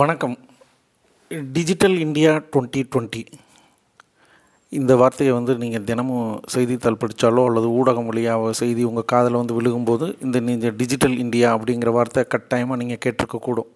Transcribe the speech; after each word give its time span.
வணக்கம். 0.00 0.34
Digital 1.56 1.94
India 2.04 2.30
twenty 2.52 2.80
twenty 2.92 3.20
இந்த 4.72 4.92
வார்த்தையை 5.00 5.32
வந்து 5.36 5.52
நீங்கள் 5.62 5.84
தினமும் 5.90 6.32
செய்தித்தாள் 6.54 6.98
படித்தாலோ 7.02 7.42
அல்லது 7.48 7.68
ஊடகம் 7.78 8.08
வழியாக 8.10 8.50
செய்தி 8.52 8.82
உங்கள் 8.82 9.08
காதில் 9.12 9.38
வந்து 9.40 9.56
விழுகும்போது 9.58 10.08
இந்த 10.26 10.40
நீங்கள் 10.40 10.76
டிஜிட்டல் 10.80 11.16
இந்தியா 11.24 11.48
அப்படிங்கிற 11.56 11.92
வார்த்தை 11.98 12.24
கட்டாயமாக 12.34 12.80
நீங்கள் 12.82 13.02
கேட்டிருக்கக்கூடும். 13.06 13.70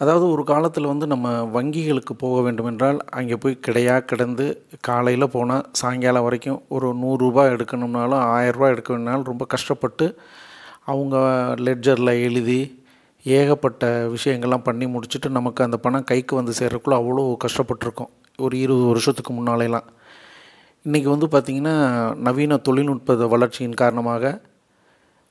அதாவது 0.00 0.28
ஒரு 0.34 0.44
காலத்தில் 0.52 0.90
வந்து 0.92 1.06
நம்ம 1.06 1.32
வங்கிகளுக்கு 1.56 2.16
போக 2.26 2.42
வேண்டுமென்றால் 2.42 3.00
அங்கே 3.10 3.36
போய் 3.36 3.60
கிடையாக 3.68 4.06
கிடந்து 4.12 4.46
காலையில் 4.80 5.32
போனால் 5.38 5.66
சாயங்காலம் 5.82 6.28
வரைக்கும் 6.28 6.62
ஒரு 6.68 6.90
நூறுரூபா 7.02 7.44
எடுக்கணும்னாலும் 7.56 8.24
ஆயரூபா 8.36 8.70
எடுக்க 8.76 9.20
ரொம்ப 9.32 9.46
கஷ்டப்பட்டு 9.56 10.16
அவங்க 10.84 11.16
லெட்ஜரில் 11.68 12.20
எழுதி 12.20 12.62
ஏகப்பட்ட 13.26 13.84
விஷயங்கள்லாம் 14.14 14.64
பண்ணி 14.66 14.86
முடிச்சுட்டு 14.86 15.28
நமக்கு 15.28 15.60
அந்த 15.64 15.76
பணம் 15.76 16.08
கைக்கு 16.10 16.34
வந்து 16.36 16.52
சேர்றதுக்குள்ள 16.58 16.96
அவ்வளோ 17.00 17.22
கஷ்டப்பட்டிருக்கோம். 17.44 18.10
ஒரு 18.38 18.54
இருபது 18.58 18.84
வருஷத்துக்கு 18.84 19.32
முன்னாலேலாம் 19.32 19.86
இன்றைக்கி 20.86 21.08
வந்து 21.14 21.26
பார்த்திங்கன்னா 21.34 21.74
நவீன 22.26 22.58
தொழில்நுட்ப 22.66 23.28
வளர்ச்சியின் 23.34 23.80
காரணமாக 23.82 24.32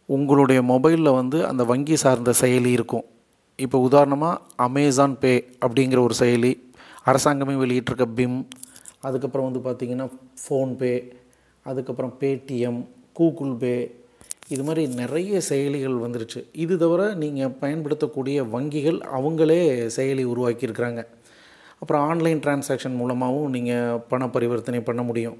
உங்களுடைய 0.09 0.59
மொபைலில் 0.61 1.17
வந்து 1.19 1.37
அந்த 1.45 1.63
வங்கி 1.63 1.95
சார்ந்த 1.95 2.31
செயலி 2.41 2.71
இருக்கும். 2.77 3.05
இப்போ 3.59 3.77
உதாரணமாக 3.87 4.41
அமேசான் 4.65 5.17
பே 5.19 5.33
அப்படிங்கிற 5.65 5.99
ஒரு 6.01 6.15
செயலி 6.21 6.51
அரசாங்கமே 7.11 7.55
வெளியிட்டிருக்க 7.63 8.05
பிம் 8.19 8.39
அதுக்கப்புறம் 9.07 9.47
வந்து 9.49 9.61
பார்த்திங்கன்னா 9.67 10.07
ஃபோன்பே 10.43 10.95
அதுக்கப்புறம் 11.65 12.13
பேடிஎம் 12.21 12.81
கூகுள் 13.13 13.53
பே 13.63 13.75
இது 14.47 14.63
மாதிரி 14.63 14.83
நிறைய 15.01 15.41
செயலிகள் 15.49 15.97
வந்துருச்சு. 16.05 16.39
இது 16.63 16.77
தவிர 16.77 17.01
நீங்கள் 17.23 17.53
பயன்படுத்தக்கூடிய 17.61 18.43
வங்கிகள் 18.55 18.99
அவங்களே 19.17 19.61
செயலி 19.97 20.23
உருவாக்கியிருக்கிறாங்க. 20.33 21.03
அப்புறம் 21.81 22.03
ஆன்லைன் 22.09 22.41
டிரான்சாக்ஷன் 22.45 22.99
மூலமாகவும் 23.01 23.53
நீங்கள் 23.55 24.01
பண 24.11 24.27
பரிவர்த்தனை 24.27 24.81
பண்ண 24.89 25.03
முடியும். 25.03 25.37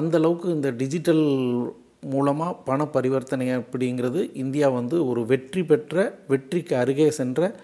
அந்த 0.00 0.16
அளவுக்கு 0.18 0.48
இந்த 0.50 0.70
டிஜிட்டல் 0.70 1.24
மூலமாக 2.12 2.54
பண 2.68 2.84
பரிவர்த்தனை 2.94 3.48
அப்படிங்கிறது 3.58 4.20
இந்தியா 4.42 4.68
வந்து 4.70 4.96
ஒரு 5.10 5.26
வெற்றி 5.26 5.64
பெற்ற 5.64 6.18
வெற்றிக்கு 6.32 6.76
அருகே 6.76 7.10
சென்ற 7.10 7.54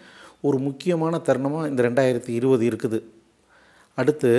ஒரு 0.40 0.58
முக்கியமான 0.58 1.20
தருணமாக 1.26 1.70
இந்த 1.70 1.82
ரெண்டாயிரத்தி 1.88 2.32
இருபது 2.38 2.64
இருக்குது. 2.70 2.98
அடுத்து 3.94 4.30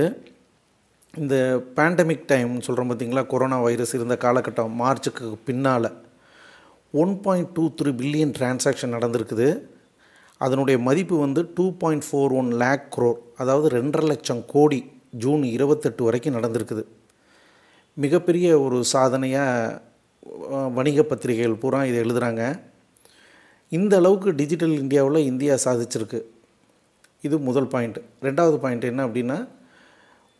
இந்த 1.21 1.35
பேண்டமிக் 1.77 2.29
டைம்னு 2.31 2.65
சொல்கிறோம் 2.67 2.89
பார்த்தீங்களா 2.91 3.25
கொரோனா 3.33 3.59
வைரஸ் 3.61 3.93
இருந்த 3.93 4.17
காலகட்டம் 4.25 4.79
மார்ச்சுக்கு 4.81 5.27
பின்னால். 5.49 5.89
One 7.01 7.13
point 7.25 7.51
two 7.57 7.63
three 7.79 7.91
billion 7.99 8.33
transaction 8.37 8.95
நடந்திருக்குது. 8.95 9.47
அதனுடைய 10.45 10.77
மதிப்பு 10.87 11.15
வந்து 11.25 11.41
two 11.57 11.65
point 11.81 12.05
four 12.07 12.33
one 12.39 12.49
lakh 12.61 12.85
crore 12.95 13.19
அதாவது 13.41 13.67
ரெண்டரை 13.77 14.07
லட்சம் 14.11 14.41
கோடி 14.53 14.79
ஜூன் 15.23 15.43
இருபத்தெட்டு 15.55 16.01
வரைக்கும் 16.07 16.35
நடந்திருக்குது. 16.37 16.83
மிகப்பெரிய 18.03 18.47
ஒரு 18.65 18.77
சாதனையாக 18.93 19.79
வணிக 20.77 21.03
பத்திரிகைகள் 21.11 21.61
பூரா 21.63 21.79
இதை 21.89 21.97
எழுதுகிறாங்க 22.03 22.43
இந்த 23.77 23.93
அளவுக்கு 24.01 24.29
டிஜிட்டல் 24.41 24.75
இந்தியாவில் 24.83 25.27
இந்தியா 25.31 25.55
சாதிச்சிருக்கு. 25.65 26.19
இது 27.27 27.35
முதல் 27.47 27.71
பாயிண்ட் 27.73 27.99
ரெண்டாவது 28.27 28.57
பாயிண்ட் 28.63 28.89
என்ன 28.91 29.01
அப்படின்னா 29.07 29.37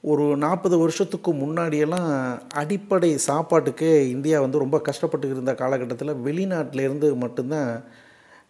ஒரு 0.03 0.37
நாற்பது 0.37 0.77
வருஷத்துக்கு 0.77 1.33
முன்னாடியெல்லாம் 1.33 2.39
அடிப்படை 2.53 3.17
சாப்பாட்டுக்கே 3.27 4.07
இந்தியா 4.07 4.39
வந்து 4.39 4.57
ரொம்ப 4.57 4.79
கஷ்டப்பட்டு 4.79 5.29
இருந்த 5.29 5.53
காலகட்டத்தில் 5.55 6.13
வெளிநாட்டிலேருந்து 6.13 7.15
மட்டும்தான் 7.15 7.83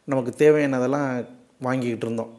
நமக்கு 0.05 0.31
தேவையானதெல்லாம் 0.37 1.25
வாங்கிக்கிட்டு 1.61 2.05
இருந்தோம். 2.05 2.29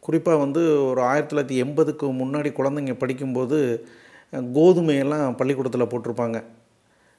குறிப்பாக 0.00 0.38
வந்து 0.38 0.84
ஒரு 0.84 1.00
ஆயிரத்தி 1.02 1.36
தொள்ளாயிரத்தி 1.36 1.66
எண்பதுக்கு 1.66 2.06
முன்னாடி 2.22 2.50
குழந்தைங்க 2.52 2.94
படிக்கும்போது 2.94 3.86
கோதுமையெல்லாம் 4.32 5.36
பள்ளிக்கூடத்தில் 5.36 5.90
போட்டிருப்பாங்க. 5.92 6.42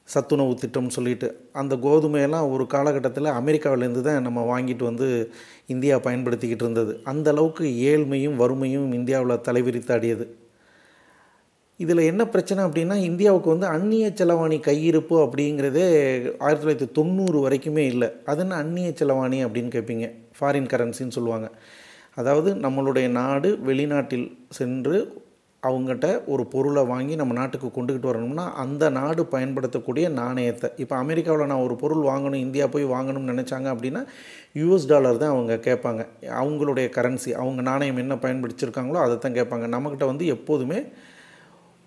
சத்துணவு 0.04 0.58
திட்டம்னு 0.66 0.88
சொல்லிட்டு. 0.88 1.50
அந்த 1.54 1.76
கோதுமையெல்லாம் 1.76 2.52
ஒரு 2.52 2.68
காலகட்டத்தில் 2.68 3.36
அமெரிக்காவிலேருந்து 3.40 4.02
தான் 4.02 4.22
நம்ம 4.22 4.44
வாங்கிட்டு 4.52 4.84
வந்து 4.84 5.34
இந்தியா 5.68 5.98
பயன்படுத்திக்கிட்டு 5.98 6.66
இருந்தது. 6.66 7.00
அந்த 7.04 7.32
அளவுக்கு 7.32 7.64
ஏழ்மையும் 7.64 8.36
வறுமையும் 8.36 8.92
இந்தியாவில் 8.92 9.38
தலைவிரித்தாடியது. 9.38 10.28
இதில் 11.80 12.08
என்ன 12.12 12.22
பிரச்சனை 12.34 12.62
அப்படின்னா 12.66 12.96
இந்தியாவுக்கு 13.08 13.50
வந்து 13.54 13.68
அந்நிய 13.76 14.06
செலவாணி 14.20 14.58
கையிருப்பு 14.68 15.16
அப்படிங்கிறதே 15.24 15.84
ஆயிரத்தி 16.46 16.64
தொள்ளாயிரத்தி 16.64 16.88
தொண்ணூறு 16.92 17.38
வரைக்குமே 17.46 17.84
இல்லை. 17.94 18.08
அது 18.26 18.42
என்ன 18.42 18.56
அந்நிய 18.64 18.90
செலவாணி 19.00 19.40
அப்படின்னு 19.46 19.72
கேட்பீங்க. 19.76 20.08
ஃபாரின் 20.38 20.72
கரன்சின்னு 20.74 21.16
சொல்லுவாங்க. 21.18 21.50
அதாவது 22.20 22.50
நம்மளுடைய 22.66 23.08
நாடு 23.22 23.50
வெளிநாட்டில் 23.68 24.28
சென்று 24.58 24.98
அவங்ககிட்ட 25.64 26.08
ஒரு 26.34 26.44
பொருளை 26.54 26.82
வாங்கி 26.92 27.14
நம்ம 27.20 27.34
நாட்டுக்கு 27.34 27.70
கொண்டுக்கிட்டு 27.76 28.10
வரணும்னா 28.10 28.46
அந்த 28.64 28.90
நாடு 28.98 29.22
பயன்படுத்தக்கூடிய 29.34 30.10
நாணயத்தை 30.10 30.68
இப்போ 30.84 30.96
அமெரிக்காவில் 31.04 31.50
நான் 31.52 31.64
ஒரு 31.68 31.76
பொருள் 31.82 32.04
வாங்கணும் 32.10 32.44
இந்தியா 32.46 32.66
போய் 32.76 32.86
வாங்கணும்னு 32.94 33.32
நினச்சாங்க 33.34 33.68
அப்படின்னா 33.74 34.02
யூஎஸ் 34.60 34.90
டாலர் 34.92 35.22
தான் 35.24 35.34
அவங்க 35.36 35.56
கேட்பாங்க. 35.68 36.04
அவங்களுடைய 36.42 36.88
கரன்சி 36.98 37.34
அவங்க 37.42 37.64
நாணயம் 37.72 38.02
என்ன 38.04 38.18
பயன்படுத்திருக்காங்களோ 38.26 39.02
அதை 39.06 39.18
தான் 39.18 39.38
கேட்பாங்க. 39.40 39.68
நம்மக்கிட்ட 39.76 40.08
வந்து 40.14 40.26
எப்போதுமே 40.36 40.80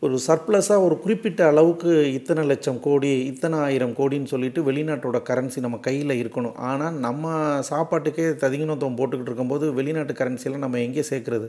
ஒரு 0.02 0.16
சர்ப்ளஸாக 0.26 0.84
ஒரு 0.84 0.94
குறிப்பிட்ட 1.04 1.40
அளவுக்கு 1.48 1.90
இத்தனை 2.18 2.42
லட்சம் 2.50 2.78
கோடி 2.84 3.08
இத்தனை 3.30 3.56
ஆயிரம் 3.64 3.92
கோடின்னு 3.98 4.30
சொல்லிட்டு 4.32 4.60
வெளிநாட்டோட 4.68 5.18
கரன்சி 5.28 5.58
நம்ம 5.64 5.78
கையில் 5.86 6.12
இருக்கணும். 6.20 6.54
ஆனால் 6.68 6.94
நம்ம 7.06 7.32
சாப்பாட்டுக்கே 7.70 8.26
ததிகினத்தம் 8.44 8.96
போட்டுக்கிட்டு 8.98 9.30
இருக்கும்போது 9.30 9.66
வெளிநாட்டு 9.78 10.14
கரன்சியெல்லாம் 10.20 10.64
நம்ம 10.66 10.78
எங்கே 10.86 11.02
சேர்க்குறது? 11.10 11.46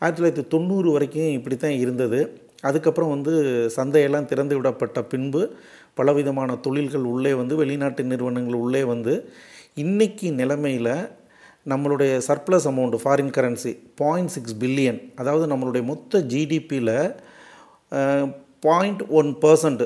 ஆயிரத்தி 0.00 0.20
தொள்ளாயிரத்தி 0.20 0.44
தொண்ணூறு 0.54 0.88
வரைக்கும் 0.96 1.34
இப்படி 1.38 1.56
தான் 1.56 1.78
இருந்தது. 1.84 2.20
அதுக்கப்புறம் 2.68 3.12
வந்து 3.14 3.32
சந்தையெல்லாம் 3.76 4.28
திறந்து 4.32 4.54
விடப்பட்ட 4.58 5.02
பின்பு 5.12 5.42
பலவிதமான 5.94 6.56
தொழில்கள் 6.66 7.08
உள்ளே 7.12 7.32
வந்து 7.40 7.56
வெளிநாட்டு 7.62 8.04
நிறுவனங்கள் 8.12 8.60
உள்ளே 8.64 8.82
வந்து 8.92 9.14
இன்றைக்கி 9.84 10.30
நிலைமையில் 10.40 10.94
நம்மளுடைய 11.66 12.12
surplus 12.28 12.68
amount 12.70 12.96
foreign 13.02 13.34
currency 13.38 13.72
point 14.02 14.32
six 14.36 14.56
billion 14.62 15.00
அதாவது 15.22 15.46
நம்மளுடைய 15.52 15.84
மொத்த 15.90 16.20
ஜிடிபியில் 16.34 16.94
பாயிண்ட் 18.66 19.02
ஒன் 19.18 19.30
பர்சன்ட் 19.42 19.84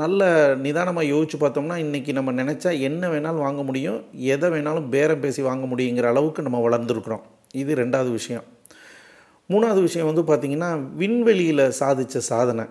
நல்ல 0.00 0.28
நிதானமாக 0.64 1.10
யோசித்து 1.12 1.36
பார்த்தோம்னா 1.38 1.76
இன்றைக்கி 1.84 2.12
நம்ம 2.18 2.32
நினச்சா 2.32 2.70
என்ன 2.88 3.08
வேணாலும் 3.08 3.44
வாங்க 3.46 3.62
முடியும் 3.62 4.00
எதை 4.34 4.48
வேணாலும் 4.54 4.86
பேரம் 4.94 5.22
பேசி 5.24 5.42
வாங்க 5.42 5.66
முடியுங்கிற 5.72 6.08
அளவுக்கு 6.12 6.46
நம்ம 6.46 6.60
வளர்ந்துருக்குறோம். 6.66 7.24
இது 7.62 7.74
ரெண்டாவது 7.74 8.10
விஷயம். 8.18 8.44
மூணாவது 9.52 9.80
விஷயம் 9.88 10.10
வந்து 10.10 10.24
பார்த்திங்கன்னா 10.30 10.70
விண்வெளியில் 11.00 11.64
சாதித்த 11.80 12.22
சாதனை. 12.32 12.66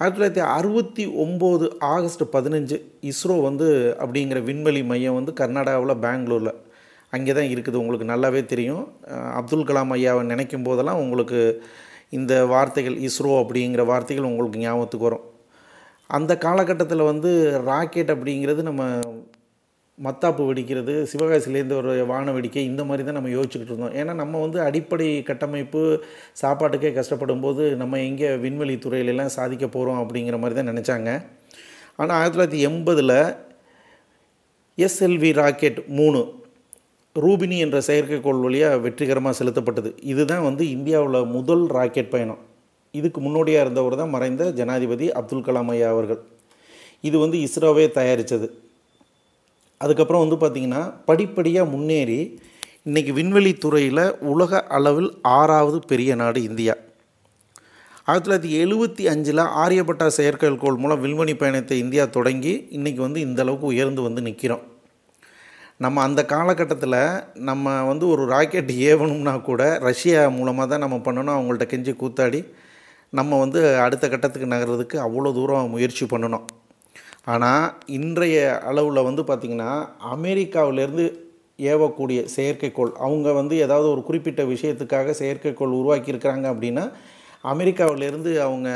ஆயிரத்தி 0.00 0.18
தொள்ளாயிரத்தி 0.18 0.44
அறுபத்தி 0.56 1.04
ஒம்பது 1.24 1.66
ஆகஸ்ட் 1.94 2.24
பதினஞ்சு 2.34 2.76
இஸ்ரோ 3.10 3.36
வந்து 3.48 3.68
அப்படிங்கிற 4.02 4.40
விண்வெளி 4.50 4.82
மையம் 4.90 5.18
வந்து 5.18 5.32
கர்நாடகாவில் 5.40 6.00
பெங்களூரில். 6.04 6.52
அங்கே 7.16 7.32
தான் 7.38 7.50
இருக்குது. 7.54 7.76
உங்களுக்கு 7.82 8.12
நல்லாவே 8.12 8.42
தெரியும். 8.52 8.84
அப்துல் 9.40 9.68
கலாம் 9.70 9.94
ஐயாவை 9.96 10.22
நினைக்கும் 10.32 10.66
போதெல்லாம் 10.68 11.02
உங்களுக்கு 11.04 11.40
இந்த 12.16 12.34
வார்த்தைகள் 12.52 12.96
இஸ்ரோ 13.06 13.32
அப்படிங்கிற 13.42 13.82
வார்த்தைகள் 13.90 14.28
உங்களுக்கு 14.30 14.62
ஞாபகத்துக்கு 14.64 15.08
வரும். 15.08 15.24
அந்த 16.16 16.32
காலகட்டத்தில் 16.44 17.08
வந்து 17.12 17.30
ராக்கெட் 17.70 18.12
அப்படிங்கிறது 18.14 18.62
நம்ம 18.68 18.84
மத்தாப்பு 19.98 20.42
வெடிக்கிறது 20.48 20.92
சிவகாசிலேருந்து 21.10 21.76
ஒரு 21.78 21.92
வான 22.10 22.32
வெடிக்கை 22.34 22.62
இந்த 22.70 22.82
மாதிரி 22.88 23.02
தான் 23.06 23.16
நம்ம 23.18 23.32
யோசிச்சுக்கிட்டு 23.36 23.72
இருந்தோம். 23.72 23.96
ஏன்னா 24.00 24.12
நம்ம 24.20 24.40
வந்து 24.44 24.58
அடிப்படை 24.66 25.08
கட்டமைப்பு 25.30 25.80
சாப்பாட்டுக்கே 26.42 26.90
கஷ்டப்படும் 26.98 27.44
போது 27.46 27.62
நம்ம 27.80 28.00
எங்கே 28.08 28.30
விண்வெளி 28.44 28.76
துறையிலெல்லாம் 28.84 29.34
சாதிக்க 29.38 29.66
போகிறோம் 29.66 30.00
அப்படிங்கிற 30.02 30.38
மாதிரி 30.42 30.56
தான் 30.58 30.70
நினச்சாங்க. 30.72 31.10
ஆனால் 31.96 32.16
ஆயிரத்தி 32.18 32.36
தொள்ளாயிரத்தி 32.36 32.62
எண்பதில் 32.70 33.16
எஸ்எல்வி 34.86 35.32
ராக்கெட் 35.42 35.80
மூணு 36.00 36.20
ரூபினி 37.16 37.56
என்ற 37.64 37.78
செயற்கைக்கோள் 37.88 38.42
வழியாக 38.44 38.78
வெற்றிகரமாக 38.84 39.34
செலுத்தப்பட்டது. 39.38 39.90
இதுதான் 40.12 40.44
வந்து 40.48 40.64
இந்தியாவில் 40.76 41.30
முதல் 41.36 41.64
ராக்கெட் 41.76 42.12
பயணம். 42.14 42.40
இதுக்கு 42.94 43.20
முன்னோடியாக 43.20 43.64
இருந்தவர் 43.64 43.96
தான் 44.00 44.14
மறைந்த 44.16 44.44
ஜனாதிபதி 44.58 45.06
அப்துல் 45.20 45.46
கலாம் 45.46 45.70
ஐயா 45.74 45.88
அவர்கள். 45.94 46.20
இது 47.08 47.16
வந்து 47.24 47.38
இஸ்ரோவே 47.46 47.86
தயாரித்தது 47.98 48.48
அதுக்கப்புறம் 49.80 50.22
வந்து 50.24 50.36
பார்த்திங்கன்னா 50.42 50.82
படிப்படியாக 51.08 51.70
முன்னேறி 51.74 52.20
இன்றைக்கி 52.88 53.12
விண்வெளி 53.18 53.52
துறையில் 53.64 54.04
உலக 54.32 54.60
அளவில் 54.76 55.10
ஆறாவது 55.38 55.78
பெரிய 55.90 56.10
நாடு 56.14 56.40
இந்தியா. 56.48 56.74
ஆயிரத்தி 58.08 58.28
தொள்ளாயிரத்தி 58.28 58.52
எழுபத்தி 58.62 59.04
அஞ்சில் 59.12 59.42
ஆரியப்பட்டா 59.62 60.06
செயற்கைக்கோள் 60.18 60.80
மூலம் 60.82 61.02
விண்வெளி 61.04 61.34
பயணத்தை 61.42 61.78
இந்தியா 61.84 62.04
தொடங்கி 62.16 62.54
இன்றைக்கி 62.76 63.00
வந்து 63.06 63.20
இந்த 63.20 63.42
அளவுக்கு 63.44 63.66
உயர்ந்து 63.66 64.02
வந்து 64.02 64.22
நிற்கிறோம் 64.28 64.64
நம்ம 65.84 66.02
அந்த 66.06 66.20
காலகட்டத்தில் 66.32 66.94
நம்ம 67.48 67.74
வந்து 67.88 68.04
ஒரு 68.12 68.22
ராக்கெட் 68.32 68.70
ஏவணும்னா 68.90 69.34
கூட 69.48 69.62
ரஷ்யா 69.88 70.22
மூலமாக 70.36 70.66
தான் 70.70 70.82
நம்ம 70.84 70.96
பண்ணணும். 71.06 71.36
அவங்கள்ட்ட 71.36 71.66
கெஞ்சி 71.72 71.92
கூத்தாடி 72.00 72.40
நம்ம 73.12 73.38
வந்து 73.42 73.60
அடுத்த 73.84 74.04
கட்டத்துக்கு 74.08 74.48
நகர்றதுக்கு 74.54 74.96
அவ்வளோ 75.04 75.30
தூரம் 75.36 75.70
முயற்சி 75.74 76.04
பண்ணணும். 76.12 76.46
ஆனால் 77.32 77.64
இன்றைய 77.98 78.38
அளவில் 78.70 79.06
வந்து 79.08 79.22
பார்த்திங்கன்னா 79.28 79.70
அமெரிக்காவிலேருந்து 80.14 81.06
ஏவக்கூடிய 81.58 82.18
செயற்கைக்கோள் 82.36 82.92
அவங்க 83.06 83.28
வந்து 83.40 83.54
ஏதாவது 83.66 83.88
ஒரு 83.94 84.02
குறிப்பிட்ட 84.08 84.42
விஷயத்துக்காக 84.54 85.14
செயற்கைக்கோள் 85.20 85.78
உருவாக்கியிருக்கிறாங்க 85.80 86.46
அப்படின்னா 86.54 86.84
அமெரிக்காவிலேருந்து 87.52 88.32
அவங்க 88.46 88.68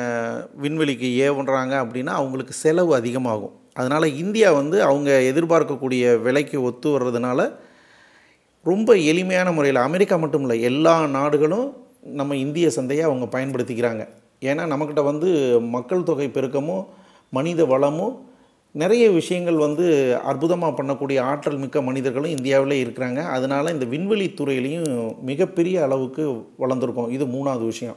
விண்வெளிக்கு 0.65 1.11
ஏவுன்றாங்க 1.27 1.75
அப்படின்னா 1.85 2.15
அவங்களுக்கு 2.21 2.57
செலவு 2.63 2.93
அதிகமாகும். 3.01 3.55
அதனால் 3.73 4.17
இந்தியா 4.17 4.53
வந்து 4.53 4.83
அவங்க 4.83 5.33
எதிர்பார்க்கக்கூடிய 5.35 6.23
விலைக்கு 6.23 6.63
ஒத்து 6.63 7.01
வர்றதுனால 7.01 7.53
ரொம்ப 8.65 8.97
எளிமையான 8.97 9.53
முறையில் 9.53 9.81
அமெரிக்கா 9.81 10.17
மட்டும் 10.17 10.41
இல்லை 10.41 10.61
எல்லா 10.61 11.07
நாடுகளும் 11.07 11.77
நம்ம 12.03 12.37
இந்திய 12.37 12.71
சந்தையை 12.71 13.07
அவங்க 13.07 13.41
பயன்படுத்திக்கிறாங்க. 13.41 14.09
ஏன்னா 14.41 14.65
நம்மக்கிட்ட 14.73 15.05
வந்து 15.05 15.61
மக்கள் 15.61 16.03
தொகை 16.03 16.29
பெருக்கமும் 16.29 16.85
மனித 17.31 17.65
வளமும் 17.65 18.31
நிறைய 18.73 19.11
விஷயங்கள் 19.11 19.55
வந்து 19.55 20.17
அற்புதமாக 20.25 20.83
பண்ணக்கூடிய 20.83 21.21
ஆற்றல் 21.21 21.57
மிக்க 21.57 21.83
மனிதர்களும் 21.83 22.31
இந்தியாவிலே 22.31 22.85
இருக்கிறாங்க. 22.85 23.23
அதனால் 23.23 23.73
இந்த 23.73 23.85
விண்வெளி 23.85 24.35
துறையிலையும் 24.37 25.21
மிகப்பெரிய 25.21 25.83
அளவுக்கு 25.83 26.47
வளர்ந்துருக்கோம். 26.59 27.11
இது 27.11 27.27
மூணாவது 27.27 27.65
விஷயம். 27.65 27.97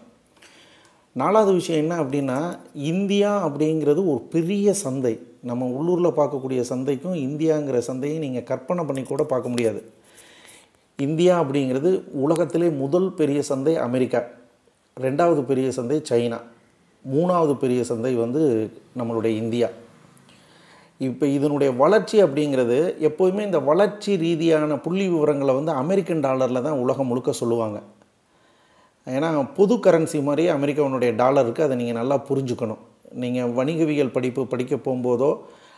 நாலாவது 1.13 1.53
விஷயம் 1.53 1.81
என்ன 1.81 2.03
அப்படின்னா 2.03 2.59
இந்தியா 2.73 3.47
அப்படிங்கிறது 3.47 4.01
ஒரு 4.07 4.27
பெரிய 4.29 4.73
சந்தை. 4.73 5.19
நம்ம 5.49 5.67
உள்ளூரில் 5.77 6.17
பார்க்கக்கூடிய 6.19 6.61
சந்தைக்கும் 6.71 7.17
இந்தியாங்கிற 7.27 7.77
சந்தையை 7.89 8.17
நீங்கள் 8.25 8.47
கற்பனை 8.49 8.83
பண்ணி 8.89 9.03
கூட 9.03 9.23
பார்க்க 9.31 9.53
முடியாது. 9.53 9.81
இந்தியா 11.05 11.33
அப்படிங்கிறது 11.43 11.89
உலகத்திலே 12.25 12.67
முதல் 12.83 13.07
பெரிய 13.19 13.39
சந்தை 13.51 13.73
அமெரிக்கா. 13.87 14.21
ரெண்டாவது 15.05 15.41
பெரிய 15.49 15.69
சந்தை 15.77 15.97
சைனா. 16.09 16.39
மூணாவது 17.13 17.53
பெரிய 17.63 17.81
சந்தை 17.89 18.13
வந்து 18.21 18.43
நம்மளுடைய 18.99 19.33
இந்தியா. 19.43 19.67
இப்போ 21.07 21.25
இதனுடைய 21.37 21.71
வளர்ச்சி 21.81 22.17
அப்படிங்கிறது 22.23 22.77
எப்போதுமே 23.07 23.41
இந்த 23.49 23.59
வளர்ச்சி 23.69 24.11
ரீதியான 24.25 24.77
புள்ளி 24.85 25.05
விவரங்களை 25.13 25.53
வந்து 25.59 25.71
அமெரிக்கன் 25.83 26.23
டாலரில் 26.25 26.65
தான் 26.67 26.81
உலகம் 26.83 27.09
முழுக்க 27.11 27.31
சொல்லுவாங்க. 27.41 27.77
ஏன்னா 29.15 29.29
பொது 29.57 29.75
கரன்சி 29.85 30.19
மாதிரி 30.27 30.43
அமெரிக்காவுடைய 30.57 31.13
டாலருக்கு 31.21 31.65
அதை 31.65 31.75
நீங்கள் 31.81 31.99
நல்லா 32.01 32.17
புரிஞ்சுக்கணும். 32.29 32.83
நீங்கள் 33.11 33.53
வணிகவியல் 33.59 34.15
படிப்பு 34.17 34.47
படிக்க 34.47 34.75
போகும்போதோ 34.75 35.31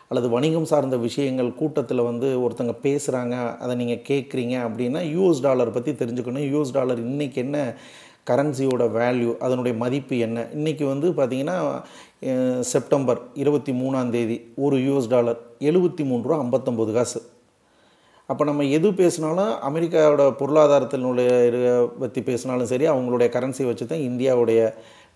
அல்லது 0.08 0.28
வணிகம் 0.30 0.68
சார்ந்த 0.72 0.98
விஷயங்கள் 0.98 1.50
கூட்டத்தில் 1.54 2.08
வந்து 2.10 2.28
ஒருத்தங்க 2.44 2.74
பேசுகிறாங்க 2.84 3.36
அதை 3.64 3.74
நீங்கள் 3.76 4.04
கேட்குறீங்க 4.10 4.56
அப்படின்னா 4.68 5.02
யூஎஸ் 5.16 5.42
டாலர் 5.42 5.76
பற்றி 5.78 5.92
தெரிஞ்சுக்கணும். 5.92 6.48
யூஎஸ் 6.54 6.76
டாலர் 6.78 7.00
இன்றைக்கி 7.00 7.40
என்ன 7.46 7.76
கரன்சியோட 8.30 8.84
வேல்யூ 9.00 9.38
அதனுடைய 9.46 9.78
மதிப்பு 9.84 10.18
என்ன? 10.18 10.48
இன்றைக்கி 10.58 10.84
வந்து 10.84 11.10
பார்த்திங்கன்னா 11.18 11.58
செப்டம்பர் 12.72 13.20
இருபத்தி 13.34 13.72
மூணாம் 13.72 14.10
தேதி 14.10 14.38
ஒரு 14.56 14.78
யூஎஸ் 14.78 15.12
டாலர் 15.16 15.40
எழுபத்தி 15.60 16.04
மூணு 16.10 16.24
ரூபா 16.28 16.40
ஐம்பத்தொம்போது 16.44 16.94
காசு. 16.94 17.20
அப்போ 18.30 18.44
நம்ம 18.50 18.64
எது 18.78 18.88
பேசினாலும் 18.94 19.52
அமெரிக்காவோட 19.68 20.24
பொருளாதாரத்தினுடைய 20.40 21.30
பற்றி 22.00 22.22
பேசினாலும் 22.30 22.72
சரி 22.72 22.88
அவங்களுடைய 22.94 23.28
கரன்சி 23.36 23.66
வச்சு 23.68 23.86
தான் 23.86 24.06
இந்தியாவுடைய 24.10 24.62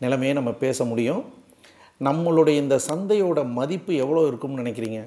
நிலைமையை 0.04 0.36
நம்ம 0.38 0.52
பேச 0.66 0.86
முடியும். 0.92 1.24
நம்மளுடைய 2.06 2.56
இந்த 2.64 2.80
சந்தையோட 2.90 3.40
மதிப்பு 3.58 3.96
எவ்வளோ 3.96 4.22
இருக்கும்னு 4.28 4.62
நினைக்கிறீங்க? 4.62 5.00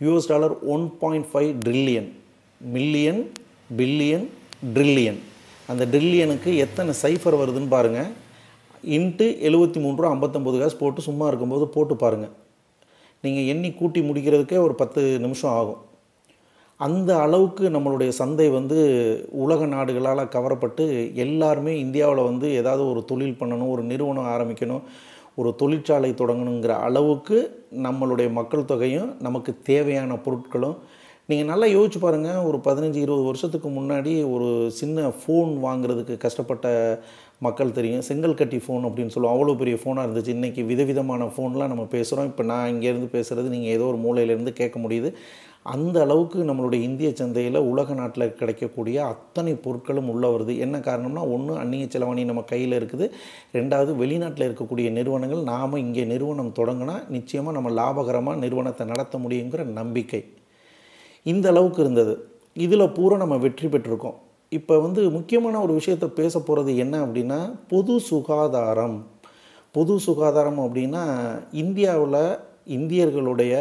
US 0.00 0.28
dollar 0.28 0.54
one 0.74 0.84
point 0.98 1.28
five 1.32 1.50
trillion 1.64 2.08
million 2.60 3.22
billion 3.76 4.26
trillion 4.74 5.20
அந்த 5.66 5.86
ட்ரில்லியனுக்கு 5.86 6.50
எத்தனை 6.56 6.92
சைஃபர் 7.02 7.38
வருதுன்னு 7.40 7.68
பாருங்கள் 7.68 8.10
இன்ட்டு 8.96 9.26
எழுபத்தி 9.48 9.78
மூணு 9.80 9.96
ரூபா 9.96 10.12
ஐம்பத்தொம்போது 10.14 10.58
காசு 10.60 10.76
போட்டு 10.76 11.00
சும்மா 11.00 11.26
இருக்கும்போது 11.26 11.66
போட்டு 11.68 11.96
பாருங்கள் 11.96 12.32
நீங்கள் 13.24 13.44
எண்ணி 13.44 13.72
கூட்டி 13.72 14.00
முடிக்கிறதுக்கே 14.00 14.58
ஒரு 14.58 14.74
பத்து 14.74 15.02
நிமிஷம் 15.20 15.50
ஆகும். 15.50 15.80
அந்த 16.76 17.10
அளவுக்கு 17.20 17.64
நம்மளுடைய 17.70 18.08
சந்தை 18.08 18.48
வந்து 18.48 18.78
உலக 19.44 19.66
நாடுகளால் 19.66 20.30
கவரப்பட்டு 20.34 21.14
எல்லாருமே 21.14 21.78
இந்தியாவில் 21.78 22.28
வந்து 22.30 22.54
ஏதாவது 22.60 22.90
ஒரு 22.90 23.04
தொழில் 23.04 23.38
பண்ணணும் 23.40 23.70
ஒரு 23.70 23.82
நிறுவனம் 23.82 24.30
ஆரம்பிக்கணும் 24.34 24.82
ஒரு 25.34 25.54
தொழிற்சாலை 25.54 26.10
தொடங்கணுங்கிற 26.10 26.68
அளவுக்கு 26.68 27.66
நம்மளுடைய 27.82 28.32
மக்கள் 28.32 28.64
தொகையும் 28.64 29.16
நமக்கு 29.20 29.54
தேவையான 29.62 30.14
பொருட்களும். 30.14 30.76
நீங்கள் 31.26 31.56
நல்லா 31.56 31.66
யோசிச்சு 31.66 31.98
பாருங்கள் 32.00 32.44
ஒரு 32.48 32.58
பதினஞ்சு 32.58 33.00
இருபது 33.04 33.22
வருஷத்துக்கு 33.22 33.68
முன்னாடி 33.68 34.32
ஒரு 34.32 34.70
சின்ன 34.70 35.08
ஃபோன் 35.08 35.52
வாங்குறதுக்கு 35.66 36.16
கஷ்டப்பட்ட 36.16 36.66
மக்கள் 37.46 37.76
தெரியும். 37.78 38.02
செங்கல் 38.08 38.40
கட்டி 38.40 38.58
ஃபோன் 38.64 38.84
அப்படின்னு 38.88 39.12
சொல்லுவோம். 39.14 39.36
அவ்வளோ 39.36 39.54
பெரிய 39.60 39.76
ஃபோனாக 39.82 40.06
இருந்துச்சு. 40.06 40.34
இன்றைக்கி 40.36 40.62
விதவிதமான 40.72 41.30
ஃபோன்லாம் 41.34 41.72
நம்ம 41.72 41.84
பேசுகிறோம் 41.94 42.28
இப்போ 42.30 42.44
நான் 42.50 42.70
இங்கேருந்து 42.74 43.08
பேசுகிறது 43.14 43.48
நீங்கள் 43.54 43.74
ஏதோ 43.76 43.86
ஒரு 43.92 43.98
மூலையிலேருந்து 44.04 44.52
கேட்க 44.60 44.78
முடியுது. 44.84 45.10
அந்த 45.74 45.96
அளவுக்கு 46.04 46.38
நம்மளுடைய 46.48 46.80
இந்திய 46.88 47.08
சந்தையில் 47.18 47.58
உலக 47.72 47.94
நாட்டில் 47.98 48.34
கிடைக்கக்கூடிய 48.38 48.96
அத்தனை 49.12 49.52
பொருட்களும் 49.64 50.08
உள்ளே 50.12 50.28
வருது. 50.34 50.52
என்ன 50.64 50.76
காரணம்னா 50.88 51.22
ஒன்று 51.34 51.52
அந்நிய 51.62 51.86
செலவாணி 51.94 52.22
நம்ம 52.30 52.42
கையில் 52.52 52.78
இருக்குது. 52.80 53.06
ரெண்டாவது 53.58 53.92
வெளிநாட்டில் 54.02 54.46
இருக்கக்கூடிய 54.48 54.90
நிறுவனங்கள் 54.98 55.42
நாம் 55.52 55.80
இங்கே 55.84 56.04
நிறுவனம் 56.12 56.56
தொடங்கினா 56.58 56.96
நிச்சயமாக 57.16 57.56
நம்ம 57.58 57.72
லாபகரமாக 57.80 58.42
நிறுவனத்தை 58.44 58.86
நடத்த 58.92 59.18
முடியுங்கிற 59.24 59.64
நம்பிக்கை. 59.80 60.22
இந்த 61.32 61.48
அளவுக்கு 61.54 61.80
இருந்தது. 61.84 62.14
இதில் 62.66 62.92
பூரா 62.98 63.16
நம்ம 63.24 63.36
வெற்றி 63.46 63.68
பெற்றிருக்கோம். 63.74 64.18
இப்போ 64.58 64.74
வந்து 64.78 65.02
முக்கியமான 65.10 65.60
ஒரு 65.60 65.72
விஷயத்தை 65.72 66.08
பேச 66.08 66.34
போகிறது 66.38 66.70
என்ன 66.76 66.94
அப்படின்னா 67.06 67.38
பொது 67.68 67.94
சுகாதாரம். 68.08 68.96
பொது 69.76 69.94
சுகாதாரம் 70.06 70.58
அப்படின்னா 70.58 71.02
இந்தியாவில் 71.62 72.18
இந்தியர்களுடைய 72.76 73.52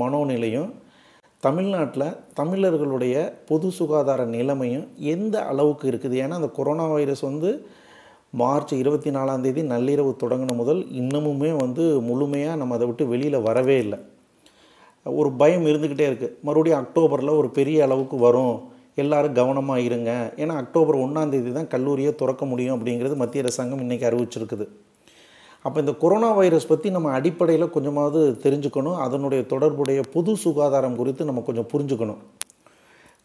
மனோநிலையும் 0.00 0.70
தமிழ்நாட்டில் 1.46 2.16
தமிழர்களுடைய 2.34 3.14
பொது 3.50 3.68
சுகாதார 3.78 4.24
நிலைமையும் 4.24 4.88
எந்த 5.14 5.36
அளவுக்கு 5.50 5.86
இருக்குது? 5.90 6.16
ஏன்னா 6.24 6.38
அந்த 6.40 6.50
கொரோனா 6.58 6.86
வைரஸ் 6.86 7.24
வந்து 7.28 7.50
மார்ச் 8.40 8.72
இருபத்தி 8.72 9.10
நாலாம் 9.10 9.40
தேதி 9.40 9.62
நள்ளிரவு 9.62 10.12
தொடங்கின 10.24 10.56
முதல் 10.56 10.82
இன்னமுமே 11.02 11.52
வந்து 11.56 11.84
முழுமையாக 12.08 12.56
நம்ம 12.56 12.74
அதை 12.74 12.86
விட்டு 12.86 13.06
வெளியில் 13.06 13.46
வரவே 13.48 13.78
இல்லை. 13.78 13.98
ஒரு 15.20 15.32
பயம் 15.32 15.66
இருந்துக்கிட்டே 15.70 16.06
இருக்குது. 16.10 16.34
மறுபடியும் 16.42 16.82
அக்டோபரில் 16.82 17.38
ஒரு 17.38 17.50
பெரிய 17.60 17.84
அளவுக்கு 17.86 18.18
வரும். 18.28 18.56
எல்லோரும் 19.00 19.36
கவனமாக 19.40 19.86
இருங்க. 19.88 20.10
ஏன்னா 20.42 20.54
அக்டோபர் 20.62 21.02
ஒன்றாந்தேதி 21.04 21.52
தான் 21.58 21.72
கல்லூரியை 21.74 22.12
திறக்க 22.20 22.44
முடியும் 22.52 22.76
அப்படிங்கிறது 22.76 23.16
மத்திய 23.22 23.44
அரசாங்கம் 23.44 23.82
இன்றைக்கி 23.84 24.06
அறிவிச்சிருக்குது. 24.08 24.66
அப்போ 25.66 25.78
இந்த 25.80 25.92
கொரோனா 26.02 26.28
வைரஸ் 26.38 26.68
பற்றி 26.70 26.90
நம்ம 26.90 27.08
அடிப்படையில் 27.16 27.74
கொஞ்சமாவது 27.76 28.20
தெரிஞ்சுக்கணும். 28.44 28.98
அதனுடைய 29.06 29.42
தொடர்புடைய 29.52 30.00
பொது 30.14 30.32
சுகாதாரம் 30.44 30.98
குறித்து 31.00 31.28
நம்ம 31.30 31.42
கொஞ்சம் 31.48 31.70
புரிஞ்சுக்கணும். 31.72 32.20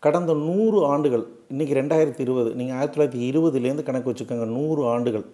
கடந்த 0.05 0.31
நூறு 0.47 0.79
ஆண்டுகள் 0.93 1.23
இன்றைக்கி 1.51 1.73
ரெண்டாயிரத்தி 1.79 2.21
இருபது 2.25 2.49
நீங்கள் 2.59 2.75
ஆயிரத்தி 2.77 2.95
தொள்ளாயிரத்தி 2.95 3.21
இருபதுலேருந்து 3.29 3.85
கணக்கு 3.87 4.11
வச்சுக்கோங்க 4.11 4.47
நூறு 4.57 4.81
ஆண்டுகள். 4.93 5.25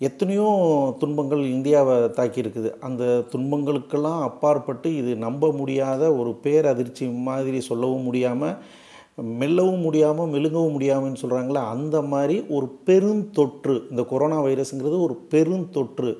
எத்தனையோ 0.00 0.48
துன்பங்கள் 0.98 1.40
இந்தியாவை 1.54 1.94
தாக்கியிருக்குது. 2.18 2.70
அந்த 2.88 3.04
துன்பங்களுக்கெல்லாம் 3.32 4.20
அப்பாற்பட்டு 4.26 4.90
இது 4.96 5.12
நம்ப 5.26 5.50
முடியாத 5.60 6.02
ஒரு 6.20 6.32
பேரதிர்ச்சி 6.44 7.06
மாதிரி 7.30 7.60
சொல்லவும் 7.70 8.06
முடியாமல் 8.08 8.56
மெல்லவும் 9.22 9.80
முடியாமல் 9.80 10.28
மெழுங்கவும் 10.28 10.80
முடியாமல்னு 10.80 11.16
சொல்கிறாங்களே 11.22 11.68
அந்த 11.68 12.02
மாதிரி 12.02 12.44
ஒரு 12.48 12.78
பெருந்தொற்று 12.86 13.90
இந்த 13.90 14.04
கொரோனா 14.04 14.42
வைரஸுங்கிறது 14.42 15.00
ஒரு 15.00 15.26
பெருந்தொற்று 15.30 16.16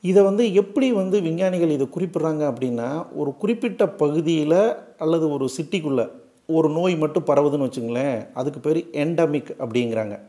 இதை 0.00 0.22
வந்து 0.22 0.54
எப்படி 0.54 0.92
வந்து 0.92 1.20
விஞ்ஞானிகள் 1.20 1.70
இதை 1.70 1.88
குறிப்பிட்றாங்க 1.94 2.52
அப்படின்னா 2.52 3.06
ஒரு 3.14 3.36
குறிப்பிட்ட 3.36 3.88
பகுதியில் 3.88 4.74
அல்லது 4.98 5.30
ஒரு 5.30 5.48
சிட்டிக்குள்ளே 5.56 6.10
ஒரு 6.46 6.68
நோய் 6.68 6.96
மட்டும் 6.96 7.24
பரவுதுன்னு 7.24 7.68
வச்சுங்களேன் 7.68 8.32
அதுக்கு 8.34 8.60
பேர் 8.60 8.88
எண்டமிக் 8.92 9.50
அப்படிங்கிறாங்க. 9.58 10.20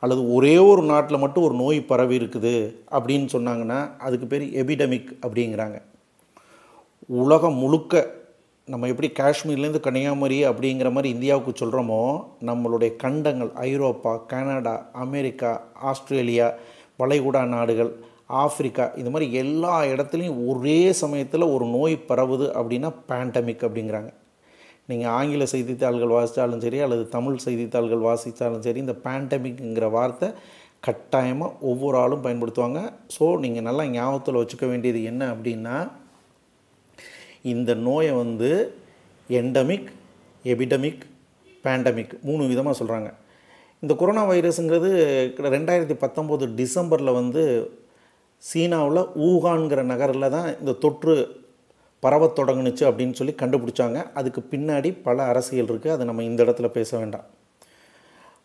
அல்லது 0.00 0.32
ஒரே 0.32 0.58
ஒரு 0.58 0.82
நாட்டில் 0.82 1.18
மட்டும் 1.18 1.42
ஒரு 1.42 1.54
நோய் 1.54 1.80
பரவி 1.80 2.18
இருக்குது 2.18 2.74
அப்படின்னு 2.90 3.28
சொன்னாங்கன்னா 3.32 3.96
அதுக்கு 3.98 4.26
பேர் 4.26 4.64
எபிடமிக் 4.64 5.16
அப்படிங்கிறாங்க. 5.26 5.82
உலகம் 7.06 7.54
முழுக்க 7.54 8.18
நம்ம 8.72 8.88
எப்படி 8.92 9.08
காஷ்மீர்லேருந்து 9.18 9.80
கன்னியாகுமரி 9.84 10.36
அப்படிங்கிற 10.48 10.88
மாதிரி 10.92 11.08
இந்தியாவுக்கு 11.14 11.52
சொல்கிறோமோ 11.60 12.02
நம்மளுடைய 12.48 12.90
கண்டங்கள் 13.04 13.50
ஐரோப்பா 13.68 14.12
கனடா 14.32 14.74
அமெரிக்கா 15.04 15.50
ஆஸ்திரேலியா 15.90 16.46
வளைகுடா 17.00 17.42
நாடுகள் 17.54 17.90
ஆஃப்ரிக்கா 18.42 18.84
இந்த 19.00 19.10
மாதிரி 19.12 19.26
எல்லா 19.42 19.74
இடத்துலையும் 19.92 20.40
ஒரே 20.50 20.78
சமயத்தில் 21.02 21.52
ஒரு 21.54 21.64
நோய் 21.76 21.96
பரவுது 22.08 22.46
அப்படின்னா 22.58 22.90
பேண்டமிக் 23.10 23.64
அப்படிங்கிறாங்க. 23.66 24.10
நீங்கள் 24.90 25.12
ஆங்கில 25.18 25.44
செய்தித்தாள்கள் 25.54 26.14
வாசித்தாலும் 26.16 26.62
சரி 26.64 26.80
அல்லது 26.86 27.04
தமிழ் 27.16 27.44
செய்தித்தாள்கள் 27.46 28.06
வாசித்தாலும் 28.08 28.64
சரி 28.66 28.80
இந்த 28.84 28.96
பேண்டமிக்ங்கிற 29.06 29.88
வார்த்தை 29.96 30.28
கட்டாயமாக 30.86 31.58
ஒவ்வொரு 31.70 31.98
ஆளும் 32.02 32.24
பயன்படுத்துவாங்க. 32.26 32.82
ஸோ 33.16 33.24
நீங்கள் 33.44 33.66
நல்லா 33.68 33.86
ஞாபகத்தில் 33.96 34.40
வச்சுக்க 34.42 34.66
வேண்டியது 34.66 35.02
என்ன 35.12 35.22
அப்படின்னா 35.34 35.76
இந்த 37.42 37.74
நோயை 37.74 38.12
வந்து 38.12 38.50
எண்டமிக் 39.28 39.90
எபிடமிக் 40.44 41.02
பேண்டமிக் 41.64 42.14
மூணு 42.22 42.46
விதமாக 42.46 42.84
சொல்கிறாங்க 42.84 43.10
இந்த 43.80 43.94
கொரோனா 43.94 44.22
வைரஸுங்கிறது 44.28 44.90
ரெண்டாயிரத்தி 45.56 45.96
பத்தொம்போது 46.04 46.54
டிசம்பரில் 46.54 47.12
வந்து 47.12 47.70
சீனாவில் 48.38 49.02
ஊகான்கிற 49.28 49.82
நகரில் 49.82 50.32
தான் 50.36 50.58
இந்த 50.58 50.72
தொற்று 50.72 51.14
பரவத் 52.02 52.36
தொடங்குனுச்சு 52.38 52.84
அப்படின்னு 52.88 53.12
சொல்லி 53.12 53.34
கண்டுபிடிச்சாங்க. 53.42 54.12
அதுக்கு 54.14 54.40
பின்னாடி 54.52 54.90
பல 55.02 55.22
அரசியல் 55.22 55.66
இருக்குது 55.66 55.92
அதை 55.92 56.06
நம்ம 56.06 56.22
இந்த 56.22 56.44
இடத்துல 56.44 56.68
பேச 56.68 56.98
வேண்டாம். 56.98 57.26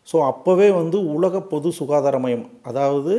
ஸோ 0.08 0.16
அப்போவே 0.30 0.74
வந்து 0.74 1.12
உலக 1.12 1.40
பொது 1.40 1.72
சுகாதார 1.72 2.18
மையம் 2.18 2.50
அதாவது 2.62 3.14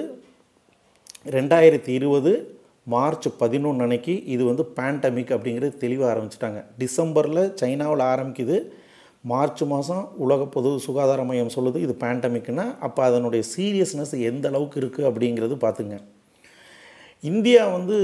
ரெண்டாயிரத்தி 1.26 1.88
இருபது 1.90 2.57
மார்ச் 2.94 3.28
பதினொன்று 3.40 3.84
அன்னைக்கு 3.86 4.14
இது 4.34 4.44
வந்து 4.50 4.64
பேண்டமிக் 4.78 5.32
அப்படிங்கிறது 5.36 5.82
தெளிவாக 5.84 6.10
ஆரம்பிச்சிட்டாங்க. 6.14 6.60
டிசம்பரில் 6.82 7.42
சைனாவில் 7.62 8.04
ஆரம்பிக்குது. 8.12 8.58
மார்ச் 9.32 9.64
மாதம் 9.72 10.04
உலக 10.26 10.42
பொது 10.54 10.70
சுகாதார 10.86 11.22
மையம் 11.30 11.56
சொல்லுது 11.56 11.80
இது 11.86 11.94
பேண்டமிக்னா 12.04 12.66
அப்போ 12.88 13.02
அதனுடைய 13.10 13.44
சீரியஸ்னஸ் 13.54 14.14
எந்த 14.30 14.46
அளவுக்கு 14.52 14.80
இருக்குது 14.82 15.08
அப்படிங்கிறது 15.10 15.58
பார்த்துங்க. 15.66 15.98
இந்தியா 17.24 17.62
வந்து 17.76 17.96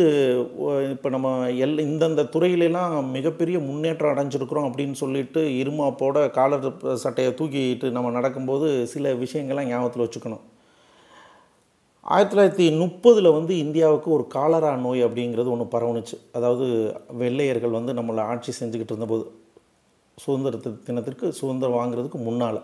இப்போ 0.94 1.10
நம்ம 1.16 1.30
எல் 1.66 1.84
இந்தந்த 1.88 2.22
துறையிலெல்லாம் 2.36 2.94
மிகப்பெரிய 3.18 3.58
முன்னேற்றம் 3.68 4.13
அடைஞ்சிருக்கிறோம் 4.13 4.68
அப்படின்னு 4.70 4.98
சொல்லிட்டு 5.02 5.42
இருமாப்போட 5.62 6.24
காலர் 6.38 6.66
சட்டையை 7.04 7.34
தூக்கிட்டு 7.42 7.90
நம்ம 7.98 8.12
நடக்கும்போது 8.18 8.70
சில 8.94 9.13
விஷயங்கள்லாம் 9.24 9.70
ஞாபகத்தில் 9.72 10.06
வச்சுக்கணும். 10.06 10.44
ஆயிரத்தி 12.05 12.33
தொள்ளாயிரத்தி 12.33 12.65
முப்பதில் 12.79 13.36
வந்து 13.36 13.53
இந்தியாவுக்கு 13.57 14.10
ஒரு 14.12 14.24
காலரா 14.33 14.72
நோய் 14.75 15.05
அப்படிங்கிறது 15.05 15.51
ஒன்று 15.53 15.65
பரவணுச்சு 15.75 16.15
அதாவது 16.38 16.65
வெள்ளையர்கள் 17.22 17.77
வந்து 17.77 17.93
நம்மளை 17.93 18.24
ஆட்சி 18.31 18.51
செஞ்சுக்கிட்டு 18.60 18.93
இருந்தபோது 18.93 19.25
சுதந்திர 20.17 20.57
தினத்திற்கு 20.88 21.27
சுதந்திரம் 21.39 21.77
வாங்குறதுக்கு 21.79 22.19
முன்னால். 22.25 22.60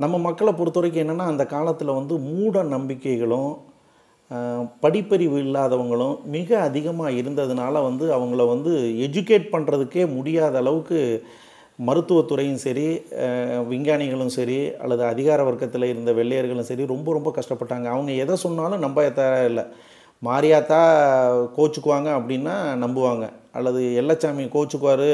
நம்ம 0.00 0.18
மக்களை 0.18 0.52
பொறுத்த 0.58 0.78
வரைக்கும் 0.80 1.02
என்னென்னா 1.04 1.24
அந்த 1.32 1.44
காலத்தில் 1.46 1.98
வந்து 1.98 2.14
மூட 2.28 2.62
நம்பிக்கைகளும் 2.74 3.50
படிப்பறிவு 4.82 5.38
இல்லாதவங்களும் 5.46 6.14
மிக 6.36 6.58
அதிகமாக 6.68 7.16
இருந்ததுனால 7.20 7.82
வந்து 7.88 8.06
அவங்கள 8.16 8.42
வந்து 8.48 8.72
எஜுகேட் 9.06 9.52
பண்ணுறதுக்கே 9.54 10.04
முடியாத 10.16 10.56
அளவுக்கு 10.58 11.00
மருத்துவத்துறையும் 11.88 12.62
சரி 12.64 12.86
விஞ்ஞானிகளும் 13.72 14.32
சரி 14.38 14.58
அல்லது 14.82 15.02
அதிகார 15.12 15.40
வர்க்கத்தில் 15.48 15.90
இருந்த 15.90 16.12
வெள்ளையர்களும் 16.18 16.68
சரி 16.70 16.84
ரொம்ப 16.94 17.08
ரொம்ப 17.16 17.30
கஷ்டப்பட்டாங்க. 17.38 17.86
அவங்க 17.94 18.12
எதை 18.24 18.36
சொன்னாலும் 18.44 18.84
நம்ப 18.86 19.04
இல்லை 19.50 19.64
மாரியாத்தா 20.22 20.80
கோச்சுக்குவாங்க 21.56 22.08
அப்படின்னா 22.18 22.54
நம்புவாங்க. 22.82 23.26
அல்லது 23.58 23.80
எல்லச்சாமி 24.00 24.44
கோச்சுக்குவார் 24.54 25.08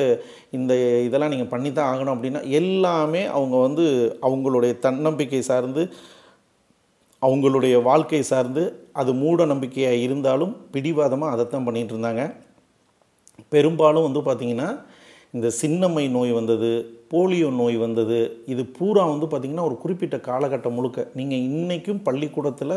இந்த 0.57 0.73
இதெல்லாம் 1.07 1.33
நீங்கள் 1.35 1.53
பண்ணி 1.53 1.71
தான் 1.73 1.91
ஆகணும் 1.91 2.15
அப்படின்னா 2.15 2.43
எல்லாமே 2.61 3.23
அவங்க 3.37 3.57
வந்து 3.67 3.85
அவங்களுடைய 4.29 4.73
தன்னம்பிக்கை 4.87 5.41
சார்ந்து 5.51 5.85
அவங்களுடைய 7.23 7.77
வாழ்க்கை 7.89 8.23
சார்ந்து 8.33 8.65
அது 9.01 9.11
மூட 9.21 9.47
நம்பிக்கையாக 9.53 10.03
இருந்தாலும் 10.07 10.53
பிடிவாதமாக 10.75 11.35
அதைத்தான் 11.35 11.67
பண்ணிகிட்டு 11.69 11.95
இருந்தாங்க. 11.95 12.25
பெரும்பாலும் 13.55 14.07
வந்து 14.09 14.21
பார்த்திங்கன்னா 14.27 14.69
இந்த 15.35 15.49
சின்னம்மை 15.61 16.05
நோய் 16.17 16.33
வந்தது 16.39 16.71
போலியோ 17.13 17.49
நோய் 17.61 17.77
வந்தது 17.77 18.19
இது 18.53 18.63
பூரா 18.77 19.03
வந்து 19.11 19.27
பார்த்திங்கன்னா 19.27 19.67
ஒரு 19.71 19.77
குறிப்பிட்ட 19.83 20.17
காலகட்டம் 20.29 20.77
முழுக்க. 20.77 21.01
நீங்கள் 21.19 21.45
இன்றைக்கும் 21.49 22.01
பள்ளிக்கூடத்தில் 22.07 22.75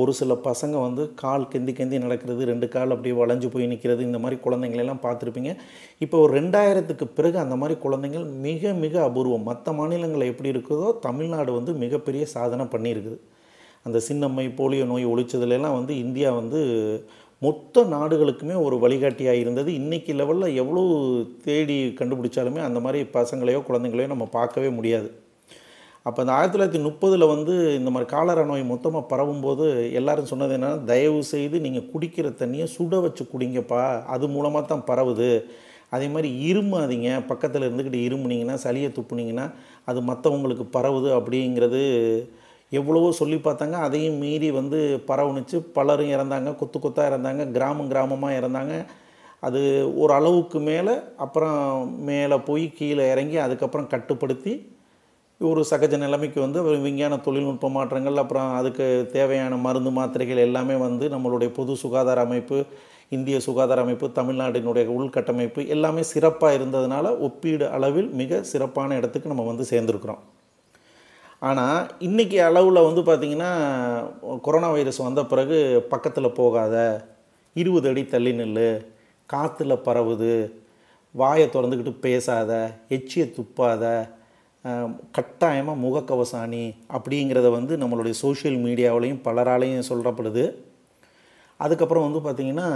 ஒரு 0.00 0.12
சில 0.18 0.32
பசங்க 0.46 0.74
வந்து 0.86 1.02
கால் 1.22 1.48
கெந்தி 1.52 1.72
கெந்தி 1.78 1.98
நடக்கிறது 2.04 2.48
ரெண்டு 2.50 2.66
கால் 2.74 2.92
அப்படியே 2.94 3.14
வளைஞ்சு 3.20 3.48
போய் 3.52 3.70
நிற்கிறது 3.72 4.02
இந்த 4.08 4.18
மாதிரி 4.22 4.36
குழந்தைங்களெல்லாம் 4.46 5.04
பார்த்துருப்பீங்க. 5.04 5.52
இப்போ 6.04 6.16
ஒரு 6.24 6.32
ரெண்டாயிரத்துக்கு 6.38 7.06
பிறகு 7.18 7.38
அந்த 7.44 7.56
மாதிரி 7.62 7.76
குழந்தைங்கள் 7.84 8.26
மிக 8.46 8.72
மிக 8.84 8.94
அபூர்வம். 9.08 9.46
மற்ற 9.50 9.72
மாநிலங்களில் 9.80 10.32
எப்படி 10.32 10.52
இருக்குதோ 10.54 10.90
தமிழ்நாடு 11.08 11.52
வந்து 11.58 11.74
மிகப்பெரிய 11.84 12.26
சாதனை 12.36 12.66
பண்ணியிருக்குது. 12.74 13.18
அந்த 13.86 13.98
சின்னம்மை 14.08 14.46
போலியோ 14.60 14.84
நோய் 14.92 15.10
ஒழிச்சதுலலாம் 15.12 15.78
வந்து 15.78 15.92
இந்தியா 16.04 16.30
வந்து 16.40 16.60
மொத்த 17.42 17.82
நாடுகளுக்குமே 17.94 18.54
ஒரு 18.66 18.76
வழிகாட்டியாக 18.84 19.40
இருந்தது. 19.42 19.70
இன்றைக்கி 19.80 20.12
லெவலில் 20.20 20.56
எவ்வளோ 20.62 20.82
தேடி 21.46 21.76
கண்டுபிடிச்சாலுமே 21.98 22.60
அந்த 22.68 22.80
மாதிரி 22.80 23.00
பசங்களையோ 23.16 23.60
குழந்தைங்களையோ 23.68 24.10
நம்ம 24.14 24.26
பார்க்கவே 24.38 24.70
முடியாது. 24.78 25.08
அப்போ 26.06 26.18
அந்த 26.22 26.32
ஆயிரத்தி 26.32 26.56
தொள்ளாயிரத்தி 26.56 26.80
முப்பதில் 26.86 27.30
வந்து 27.32 27.54
இந்த 27.78 27.90
மாதிரி 27.90 28.06
காலரா 28.10 28.42
நோய் 28.50 28.70
மொத்தமாக 28.72 29.08
பரவும்போது 29.12 29.64
எல்லாரும் 30.00 30.28
சொன்னது 30.32 30.54
என்னென்னா 30.56 30.84
தயவு 30.90 31.20
செய்து 31.32 31.56
நீங்கள் 31.60 31.88
குடிக்கிற 31.92 32.26
தண்ணியை 32.42 32.66
சுட 32.76 33.00
வச்சு 33.06 33.22
குடிங்கப்பா. 33.32 33.82
அது 34.14 34.26
மூலமாக 34.28 34.64
தான் 34.66 34.86
பரவுது. 34.90 35.30
அதே 35.94 36.06
மாதிரி 36.08 36.28
இருமாதீங்க 36.50 37.10
பக்கத்தில் 37.26 37.66
இருந்துக்கிட்டு 37.66 38.00
இருமுனிங்கன்னா 38.06 38.56
சளியை 38.64 38.90
துப்புனீங்கன்னா 38.98 39.46
அது 39.90 40.00
மற்றவங்களுக்கு 40.10 40.66
பரவுது 40.76 41.10
அப்படிங்கிறது 41.18 41.82
எவ்வளவோ 42.72 43.08
சொல்லி 43.12 43.36
பார்த்தாங்க 43.36 43.72
அதையும் 43.72 44.18
மீறி 44.18 44.50
வந்து 44.50 44.78
பரவணிச்சு 45.08 45.56
பலரும் 45.76 46.12
இறந்தாங்க 46.16 46.56
கொத்து 46.56 46.78
கொத்தாக 46.78 47.10
இறந்தாங்க 47.10 47.42
கிராமம் 47.52 47.90
கிராமமாக 47.90 48.38
இறந்தாங்க. 48.40 48.76
அது 49.40 49.60
ஒரு 50.02 50.12
அளவுக்கு 50.12 50.58
மேலே 50.58 50.94
அப்புறம் 51.16 51.58
மேலே 52.04 52.36
போய் 52.48 52.64
கீழே 52.78 53.04
இறங்கி 53.12 53.36
அதுக்கப்புறம் 53.36 53.90
கட்டுப்படுத்தி 53.92 54.54
ஒரு 55.40 55.62
சகஜ 55.70 55.94
நிலைமைக்கு 55.98 56.40
வந்து 56.40 56.60
விஞ்ஞான 56.84 57.14
தொழில்நுட்ப 57.16 57.68
மாற்றங்கள் 57.68 58.20
அப்புறம் 58.22 58.50
அதுக்கு 58.56 58.84
தேவையான 59.12 59.56
மருந்து 59.56 59.90
மாத்திரைகள் 59.90 60.44
எல்லாமே 60.44 60.74
வந்து 60.74 61.08
நம்மளுடைய 61.08 61.50
பொது 61.52 61.76
சுகாதார 61.76 62.20
அமைப்பு 62.20 62.58
இந்திய 63.08 63.38
சுகாதார 63.40 63.80
அமைப்பு 63.80 64.06
தமிழ்நாட்டினுடைய 64.14 64.86
உள்கட்டமைப்பு 64.96 65.66
எல்லாமே 65.74 66.02
சிறப்பாக 66.12 66.56
இருந்ததுனால 66.58 67.12
ஒப்பீடு 67.18 67.68
அளவில் 67.70 68.10
மிக 68.22 68.42
சிறப்பான 68.42 68.96
இடத்துக்கு 68.96 69.28
நம்ம 69.28 69.46
வந்து 69.52 69.66
சேர்ந்துருக்குறோம். 69.70 70.22
ஆனால் 71.46 71.78
இன்றைக்கி 71.98 72.36
அளவில் 72.40 72.86
வந்து 72.88 73.02
பார்த்திங்கன்னா 73.02 73.50
கொரோனா 74.40 74.68
வைரஸ் 74.70 75.00
வந்த 75.00 75.22
பிறகு 75.24 75.58
பக்கத்தில் 75.88 76.36
போகாத 76.36 76.76
இருபது 77.56 77.88
அடி 77.88 78.02
தள்ளி 78.04 78.32
நில்லு 78.32 78.70
காற்றுல 79.28 79.74
பரவுது 79.84 80.32
வாயை 81.14 81.46
திறந்துக்கிட்டு 81.46 81.92
பேசாத 82.00 82.52
எச்சியை 82.88 83.26
துப்பாத 83.30 83.84
கட்டாயமாக 85.10 85.82
முகக்கவசாணி 85.82 86.64
அப்படிங்கிறத 86.92 87.50
வந்து 87.50 87.74
நம்மளுடைய 87.76 88.14
சோஷியல் 88.16 88.58
மீடியாவிலையும் 88.58 89.22
பலராலையும் 89.24 89.88
சொல்லப்படுது 89.88 90.44
அதுக்கப்புறம் 91.60 92.06
வந்து 92.06 92.20
பார்த்திங்கன்னா 92.24 92.68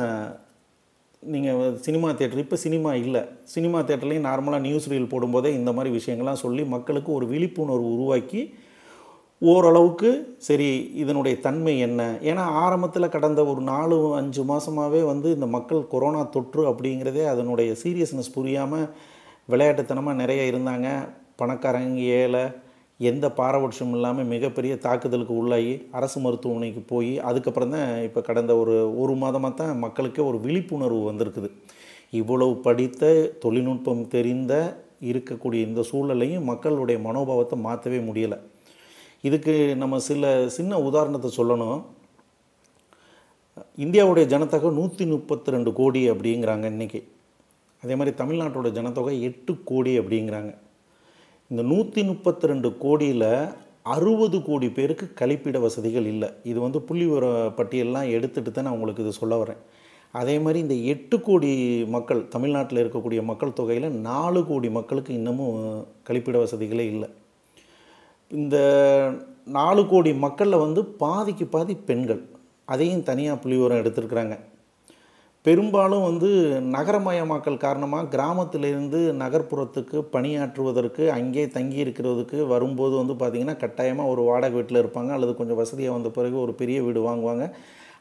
நீங்கள் 1.23 1.79
சினிமா 1.79 2.11
தேட்டர் 2.11 2.43
இப்போ 2.43 2.57
சினிமா 2.57 2.95
இல்லை. 2.95 3.21
சினிமா 3.45 3.79
தேட்டர்லேயும் 3.81 4.29
நார்மலாக 4.29 4.65
நியூஸ் 4.67 4.87
ரீல் 4.91 5.11
போடும்போதே 5.11 5.51
இந்த 5.55 5.73
மாதிரி 5.73 5.91
விஷயங்கள்லாம் 5.97 6.43
சொல்லி 6.43 6.63
மக்களுக்கு 6.65 7.13
ஒரு 7.13 7.27
விழிப்புணர்வு 7.27 7.89
உருவாக்கி 7.97 8.43
ஓரளவுக்கு 9.43 10.37
சரி 10.39 10.69
இதனுடைய 11.03 11.41
தன்மை 11.41 11.79
என்ன? 11.79 12.01
ஏன்னா 12.23 12.45
ஆரம்பத்தில் 12.63 13.13
கடந்த 13.17 13.45
ஒரு 13.45 13.61
நாலு 13.61 13.99
அஞ்சு 14.15 14.43
மாதமாகவே 14.45 15.03
வந்து 15.03 15.29
இந்த 15.35 15.47
மக்கள் 15.47 15.87
கொரோனா 15.87 16.23
தொற்று 16.23 16.65
அப்படிங்கிறதே 16.71 17.25
அதனுடைய 17.27 17.73
சீரியஸ்னஸ் 17.83 18.35
புரியாமல் 18.35 18.89
விளையாட்டுத்தனமாக 19.49 20.21
நிறைய 20.23 20.51
இருந்தாங்க. 20.53 20.89
பணக்காரங்க 21.37 22.01
ஏழை 22.23 22.45
எந்த 23.09 23.27
பாரபட்சமும் 23.39 23.95
இல்லாமல் 23.97 24.31
மிகப்பெரிய 24.33 24.73
தாக்குதலுக்கு 24.87 25.35
உள்ளாகி 25.41 25.73
அரசு 25.99 26.19
மருத்துவமனைக்கு 26.25 26.83
போய் 26.93 27.13
அதுக்கப்புறம் 27.29 27.73
தான் 27.75 27.91
இப்போ 28.07 28.21
கடந்த 28.29 28.53
ஒரு 28.63 28.75
ஒரு 29.03 29.15
மாதமாக 29.23 29.53
தான் 29.61 29.81
மக்களுக்கே 29.85 30.23
ஒரு 30.31 30.39
விழிப்புணர்வு 30.47 31.01
வந்திருக்குது. 31.11 31.49
இவ்வளவு 32.21 32.55
படித்த 32.67 33.13
தொழில்நுட்பம் 33.45 34.05
தெரிந்த 34.15 34.55
இருக்கக்கூடிய 35.11 35.61
இந்த 35.69 35.83
சூழலையும் 35.91 36.49
மக்களுடைய 36.53 36.99
மனோபாவத்தை 37.07 37.59
மாற்றவே 37.67 38.01
முடியலை. 38.09 38.39
இதுக்கு 39.29 39.55
நம்ம 39.83 40.01
சில 40.11 40.33
சின்ன 40.57 40.73
உதாரணத்தை 40.89 41.31
சொல்லணும். 41.39 41.81
இந்தியாவுடைய 43.85 44.27
ஜனத்தொகை 44.33 44.71
நூற்றி 44.81 45.05
முப்பத்தி 45.13 45.55
ரெண்டு 45.55 45.71
கோடி 45.79 46.03
அப்படிங்கிறாங்க 46.13 46.67
இன்றைக்கி. 46.75 47.01
அதே 47.83 47.95
மாதிரி 47.99 48.13
தமிழ்நாட்டோட 48.21 48.69
ஜனத்தொகை 48.79 49.15
எட்டு 49.29 49.53
கோடி 49.71 49.93
அப்படிங்கிறாங்க. 50.01 50.53
இந்த 51.53 51.63
நூற்றி 51.71 52.01
முப்பத்தி 52.09 52.49
ரெண்டு 52.51 52.69
கோடியில் 52.83 53.31
அறுபது 53.95 54.39
கோடி 54.49 54.67
பேருக்கு 54.77 55.07
கழிப்பிட 55.21 55.59
வசதிகள் 55.65 56.07
இல்லை. 56.11 56.29
இது 56.51 56.59
வந்து 56.65 56.79
புள்ளி 56.89 57.07
விவர 57.11 57.27
பட்டியல்லாம் 57.59 58.11
எடுத்துகிட்டு 58.17 58.51
தான் 58.51 58.67
நான் 58.67 58.77
உங்களுக்கு 58.77 59.05
இது 59.05 59.13
சொல்ல 59.21 59.37
வரேன். 59.43 59.61
அதே 60.21 60.37
மாதிரி 60.45 60.59
இந்த 60.65 60.77
எட்டு 60.93 61.17
கோடி 61.29 61.51
மக்கள் 61.95 62.21
தமிழ்நாட்டில் 62.35 62.81
இருக்கக்கூடிய 62.83 63.21
மக்கள் 63.31 63.57
தொகையில் 63.61 63.89
நாலு 64.09 64.41
கோடி 64.51 64.71
மக்களுக்கு 64.79 65.13
இன்னமும் 65.19 65.59
கழிப்பிட 66.09 66.39
வசதிகளே 66.45 66.87
இல்லை. 66.95 67.09
இந்த 68.41 68.57
நாலு 69.59 69.85
கோடி 69.93 70.13
மக்களில் 70.27 70.63
வந்து 70.65 70.83
பாதிக்கு 71.05 71.47
பாதி 71.57 71.77
பெண்கள். 71.91 72.23
அதையும் 72.73 73.07
தனியாக 73.11 73.41
புள்ளிவரம் 73.43 73.83
எடுத்திருக்கிறாங்க. 73.83 74.37
பெரும்பாலும் 75.47 76.03
வந்து 76.07 76.31
நகரமயமாக்கல் 76.73 77.63
காரணமாக 77.63 78.09
கிராமத்திலிருந்து 78.15 78.99
நகர்ப்புறத்துக்கு 79.21 79.99
பணியாற்றுவதற்கு 80.15 81.05
அங்கே 81.15 81.45
தங்கி 81.55 81.79
இருக்கிறதுக்கு 81.85 82.39
வரும்போது 82.51 82.95
வந்து 83.01 83.15
பார்த்திங்கன்னா 83.21 83.55
கட்டாயமாக 83.63 84.13
ஒரு 84.15 84.23
வாடகை 84.27 84.57
வீட்டில் 84.57 84.81
இருப்பாங்க. 84.83 85.13
அல்லது 85.17 85.33
கொஞ்சம் 85.39 85.61
வசதியாக 85.61 85.97
வந்த 85.97 86.11
பிறகு 86.19 86.37
ஒரு 86.43 86.55
பெரிய 86.61 86.81
வீடு 86.87 87.03
வாங்குவாங்க. 87.07 87.47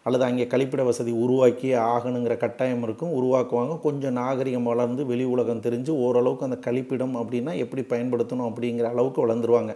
அல்லது 0.07 0.25
அங்கே 0.27 0.47
கழிப்பிட 0.53 0.83
வசதி 0.89 1.13
உருவாக்கி 1.23 1.69
ஆகணுங்கிற 1.85 2.35
கட்டாயம் 2.43 2.83
இருக்கும். 2.87 3.15
உருவாக்குவாங்க. 3.19 3.73
கொஞ்சம் 3.87 4.17
நாகரிகம் 4.21 4.69
வளர்ந்து 4.71 5.01
வெளி 5.13 5.27
உலகம் 5.35 5.65
தெரிஞ்சு 5.67 5.93
ஓரளவுக்கு 6.07 6.47
அந்த 6.49 6.59
கழிப்பிடம் 6.67 7.15
அப்படின்னா 7.21 7.55
எப்படி 7.65 7.85
பயன்படுத்தணும் 7.93 8.49
அப்படிங்கிற 8.49 8.89
அளவுக்கு 8.95 9.25
வளர்ந்துருவாங்க. 9.27 9.75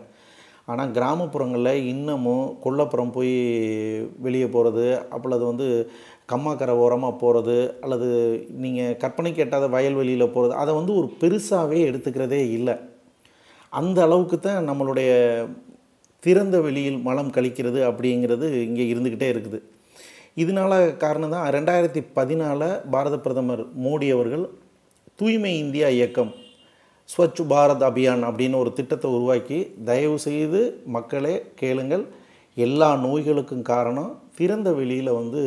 ஆனால் 0.67 0.93
கிராமப்புறங்களில் 0.97 1.87
இன்னமும் 1.91 2.45
கொல்லப்புறம் 2.65 3.13
போய் 3.15 3.33
வெளியே 4.25 4.47
போகிறது 4.55 4.85
அப்பொழுது 5.15 5.43
வந்து 5.49 5.67
கம்மாக்கரை 6.31 6.73
ஓரமாக 6.83 7.19
போகிறது 7.23 7.57
அல்லது 7.83 8.07
நீங்கள் 8.63 8.97
கற்பனைக்கு 9.01 9.43
எட்டாத 9.45 9.67
வயல்வெளியில் 9.75 10.33
போகிறது 10.35 10.53
அதை 10.61 10.73
வந்து 10.79 10.93
ஒரு 10.99 11.07
பெருசாகவே 11.21 11.79
எடுத்துக்கிறதே 11.89 12.41
இல்லை. 12.57 12.75
அந்த 13.73 13.99
அளவுக்கு 14.07 14.37
தான் 14.39 14.67
நம்மளுடைய 14.69 15.11
திறந்த 16.23 16.57
வெளியில் 16.65 16.99
மலம் 17.07 17.33
கழிக்கிறது 17.37 17.79
அப்படிங்கிறது 17.89 18.47
இங்கே 18.67 18.85
இருந்துக்கிட்டே 18.91 19.29
இருக்குது. 19.33 19.59
இதனால 20.43 20.73
காரணம் 21.03 21.33
தான் 21.35 21.47
ரெண்டாயிரத்தி 21.55 22.01
பதினாலில் 22.17 22.79
பாரத 22.93 23.15
பிரதமர் 23.25 23.63
மோடி 23.85 24.07
அவர்கள் 24.15 24.45
தூய்மை 25.19 25.51
இந்தியா 25.63 25.87
இயக்கம் 25.97 26.31
ஸ்வச் 27.11 27.39
பாரத் 27.51 27.83
அபியான் 27.87 28.21
அப்படின்னு 28.27 28.59
ஒரு 28.63 28.71
திட்டத்தை 28.77 29.07
உருவாக்கி 29.15 29.57
தயவு 29.89 30.17
செய்து 30.25 30.59
மக்களே 30.95 31.33
கேளுங்கள். 31.61 32.03
எல்லா 32.57 32.87
நோய்களுக்கும் 33.03 33.65
காரணம் 33.71 34.11
திறந்த 34.37 34.69
வெளியில் 34.77 35.17
வந்து 35.17 35.41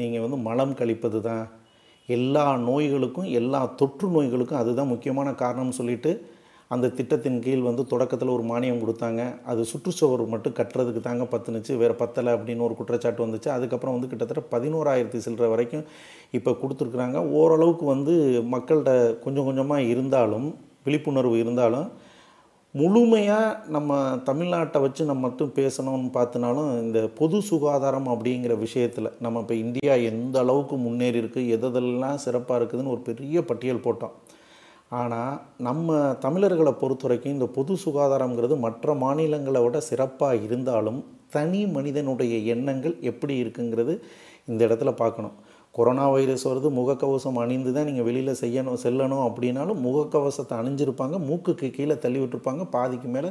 நீங்கள் 0.00 0.24
வந்து 0.24 0.38
மலம் 0.46 0.74
கழிப்பது 0.80 1.20
தான். 1.28 1.44
எல்லா 2.08 2.46
நோய்களுக்கும் 2.68 3.28
எல்லா 3.40 3.60
தொற்று 3.80 4.08
நோய்களுக்கும் 4.16 4.60
அதுதான் 4.62 4.92
முக்கியமான 4.94 5.28
காரணம்னு 5.42 5.78
சொல்லிட்டு 5.80 6.12
அந்த 6.74 6.92
திட்டத்தின் 6.98 7.40
கீழ் 7.46 7.66
வந்து 7.68 7.82
தொடக்கத்தில் 7.92 8.34
ஒரு 8.36 8.44
மானியம் 8.52 8.82
கொடுத்தாங்க. 8.82 9.22
அது 9.50 9.62
சுற்றுச்சுவர் 9.72 10.22
மட்டும் 10.34 10.56
கட்டுறதுக்கு 10.60 11.02
தாங்க 11.08 11.24
பத்துனுச்சு 11.34 11.72
வேறு 11.82 11.94
பத்தலை 12.02 12.30
அப்படின்னு 12.36 12.66
ஒரு 12.68 12.76
குற்றச்சாட்டு 12.80 13.26
வந்துச்சு. 13.26 13.48
அதுக்கப்புறம் 13.56 13.96
வந்து 13.96 14.12
கிட்டத்தட்ட 14.12 14.44
பதினோராயிரத்தி 14.54 15.20
சில்லற 15.26 15.48
வரைக்கும் 15.54 15.84
இப்போ 16.38 16.52
கொடுத்துருக்குறாங்க. 16.62 17.18
ஓரளவுக்கு 17.40 17.86
வந்து 17.94 18.14
மக்கள்கிட்ட 18.54 18.94
கொஞ்சம் 19.26 19.48
கொஞ்சமாக 19.50 19.90
இருந்தாலும் 19.94 20.48
விழிப்புணர்வு 20.86 21.36
இருந்தாலும் 21.44 21.88
முழுமையாக 22.74 23.58
நம்ம 23.74 23.98
தமிழ்நாட்டை 24.28 24.78
வச்சு 24.84 25.02
நம்ம 25.10 25.22
மட்டும் 25.26 25.52
பேசணும்னு 25.58 26.08
பார்த்தினாலும் 26.16 26.70
இந்த 26.82 27.00
பொது 27.18 27.38
சுகாதாரம் 27.48 28.08
அப்படிங்கிற 28.14 28.54
விஷயத்தில் 28.64 29.14
நம்ம 29.24 29.40
இப்போ 29.44 29.54
இந்தியா 29.62 29.94
எந்த 30.10 30.36
அளவுக்கு 30.44 30.76
முன்னேறி 30.86 31.18
இருக்குது 31.22 31.52
எதெல்லாம் 31.56 32.22
சிறப்பாக 32.24 32.58
இருக்குதுன்னு 32.60 32.94
ஒரு 32.94 33.02
பெரிய 33.08 33.44
பட்டியல் 33.50 33.84
போட்டோம். 33.86 34.14
ஆனால் 34.98 35.38
நம்ம 35.68 35.96
தமிழர்களை 36.24 36.72
பொறுத்த 36.82 37.06
வரைக்கும் 37.06 37.34
இந்த 37.36 37.46
பொது 37.56 37.74
சுகாதாரங்கிறது 37.84 38.56
மற்ற 38.66 38.94
மாநிலங்களை 39.04 39.62
விட 39.64 39.78
சிறப்பாக 39.90 40.44
இருந்தாலும் 40.48 41.00
தனி 41.36 41.62
மனிதனுடைய 41.76 42.34
எண்ணங்கள் 42.54 42.94
எப்படி 43.10 43.34
இருக்குங்கிறது 43.42 43.94
இந்த 44.50 44.60
இடத்துல 44.66 44.90
பார்க்கணும். 45.02 45.36
கொரோனா 45.76 46.04
வைரஸ் 46.14 46.46
வருது 46.48 46.68
முகக்கவசம் 46.78 47.38
அணிந்து 47.42 47.70
தான் 47.76 47.88
நீங்கள் 47.90 48.06
வெளியில் 48.08 48.40
செய்யணும் 48.42 48.82
செல்லணும் 48.84 49.24
அப்படின்னாலும் 49.28 49.80
முகக்கவசத்தை 49.86 50.54
அணிஞ்சிருப்பாங்க 50.62 51.18
மூக்குக்கு 51.28 51.68
கீழே 51.76 51.96
தள்ளி 52.04 52.20
விட்டுருப்பாங்க 52.22 52.64
பாதிக்கு 52.76 53.10
மேலே 53.16 53.30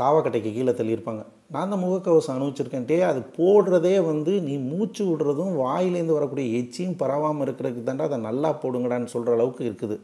தாவக்கட்டைக்கு 0.00 0.50
கீழே 0.54 0.72
தள்ளியிருப்பாங்க. 0.78 1.22
நான் 1.54 1.70
தான் 1.72 1.82
முகக்கவசம் 1.84 2.34
அனுபவிச்சிருக்கேன் 2.36 2.86
டே 2.88 2.96
அது 3.08 3.20
போடுறதே 3.36 3.92
வந்து 4.08 4.32
நீ 4.46 4.54
மூச்சு 4.70 5.02
விடுறதும் 5.10 5.52
வாயிலேருந்து 5.64 6.16
வரக்கூடிய 6.16 6.58
எச்சியும் 6.60 6.96
பரவாமல் 7.02 7.44
இருக்கிறதுக்கு 7.46 7.84
தாண்டா 7.88 8.08
அதை 8.10 8.18
நல்லா 8.28 8.50
போடுங்கடான்னு 8.62 9.12
சொல்கிற 9.14 9.36
அளவுக்கு 9.38 9.62
இருக்குது. 9.68 9.98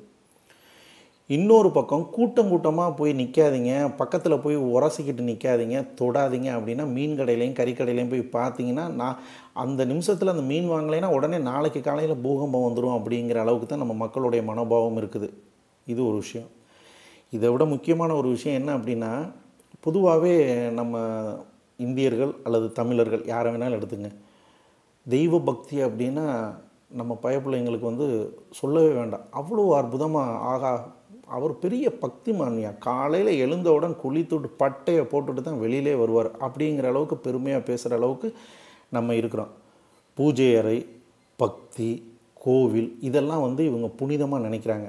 இன்னொரு 1.31 1.69
பக்கம் 1.73 2.03
கூட்டம் 2.11 2.51
கூட்டமாக 2.51 2.91
போய் 2.99 3.13
நிற்காதீங்க 3.21 3.71
பக்கத்தில் 4.01 4.43
போய் 4.43 4.57
உரசிக்கிட்டு 4.75 5.23
நிற்காதீங்க 5.29 5.79
தொடாதீங்க 6.01 6.49
அப்படின்னா 6.57 6.85
மீன் 6.97 7.17
கடையிலையும் 7.19 7.57
கறிக்கடையிலையும் 7.61 8.13
போய் 8.13 8.23
பார்த்தீங்கன்னா 8.37 8.85
நான் 9.01 9.17
அந்த 9.63 9.85
நிமிஷத்தில் 9.85 10.33
அந்த 10.33 10.45
மீன் 10.51 10.69
வாங்கலைன்னா 10.73 11.09
உடனே 11.17 11.39
நாளைக்கு 11.49 11.81
காலையில் 11.81 12.23
பூகம்பம் 12.27 12.67
வந்துடும் 12.67 12.97
அப்படிங்கிற 12.99 13.41
அளவுக்கு 13.45 13.67
தான் 13.67 13.83
நம்ம 13.85 13.95
மக்களுடைய 14.03 14.43
மனோபாவம் 14.51 14.99
இருக்குது. 15.01 15.29
இது 15.87 16.01
ஒரு 16.09 16.17
விஷயம். 16.17 16.49
இதை 17.33 17.51
விட 17.53 17.65
முக்கியமான 17.65 18.15
ஒரு 18.15 18.29
விஷயம் 18.29 18.59
என்ன 18.61 18.71
அப்படின்னா 18.79 19.11
பொதுவாகவே 19.81 20.35
நம்ம 20.71 21.03
இந்தியர்கள் 21.79 22.35
அல்லது 22.45 22.69
தமிழர்கள் 22.73 23.25
யாரை 23.33 23.51
வேணாலும் 23.53 23.79
எடுத்துங்க. 23.79 24.11
தெய்வ 25.07 25.41
பக்தி 25.49 25.77
அப்படின்னா 25.87 26.27
நம்ம 27.01 27.13
பயப்பிள்ளைங்களுக்கு 27.23 27.91
வந்து 27.93 28.07
சொல்லவே 28.51 28.93
வேண்டாம். 29.01 29.27
அவ்வளோ 29.41 29.65
அற்புதமாக 29.81 30.39
ஆகா 30.53 30.73
அவர் 31.35 31.53
பெரிய 31.59 31.87
பக்திமான்யா. 32.03 32.71
காலையில் 32.79 33.31
எழுந்தவுடன் 33.45 33.97
குளித்துட்டு 34.03 34.49
பட்டையை 34.63 35.05
போட்டுட்டு 35.13 35.43
தான் 35.43 35.63
வெளியிலே 35.65 35.95
வருவார். 35.95 36.31
அப்படிங்கிற 36.47 36.87
அளவுக்கு 36.93 37.17
பெருமையாக 37.17 37.67
பேசுகிற 37.71 37.97
அளவுக்கு 37.97 38.29
நம்ம 38.97 39.15
இருக்கிறோம். 39.15 39.53
பூஜை 40.19 40.57
அறை 40.59 40.79
பக்தி 41.37 41.89
கோவில் 42.45 42.91
இதெல்லாம் 43.01 43.45
வந்து 43.47 43.63
இவங்க 43.65 43.89
புனிதமாக 44.01 44.47
நினைக்கிறாங்க. 44.47 44.89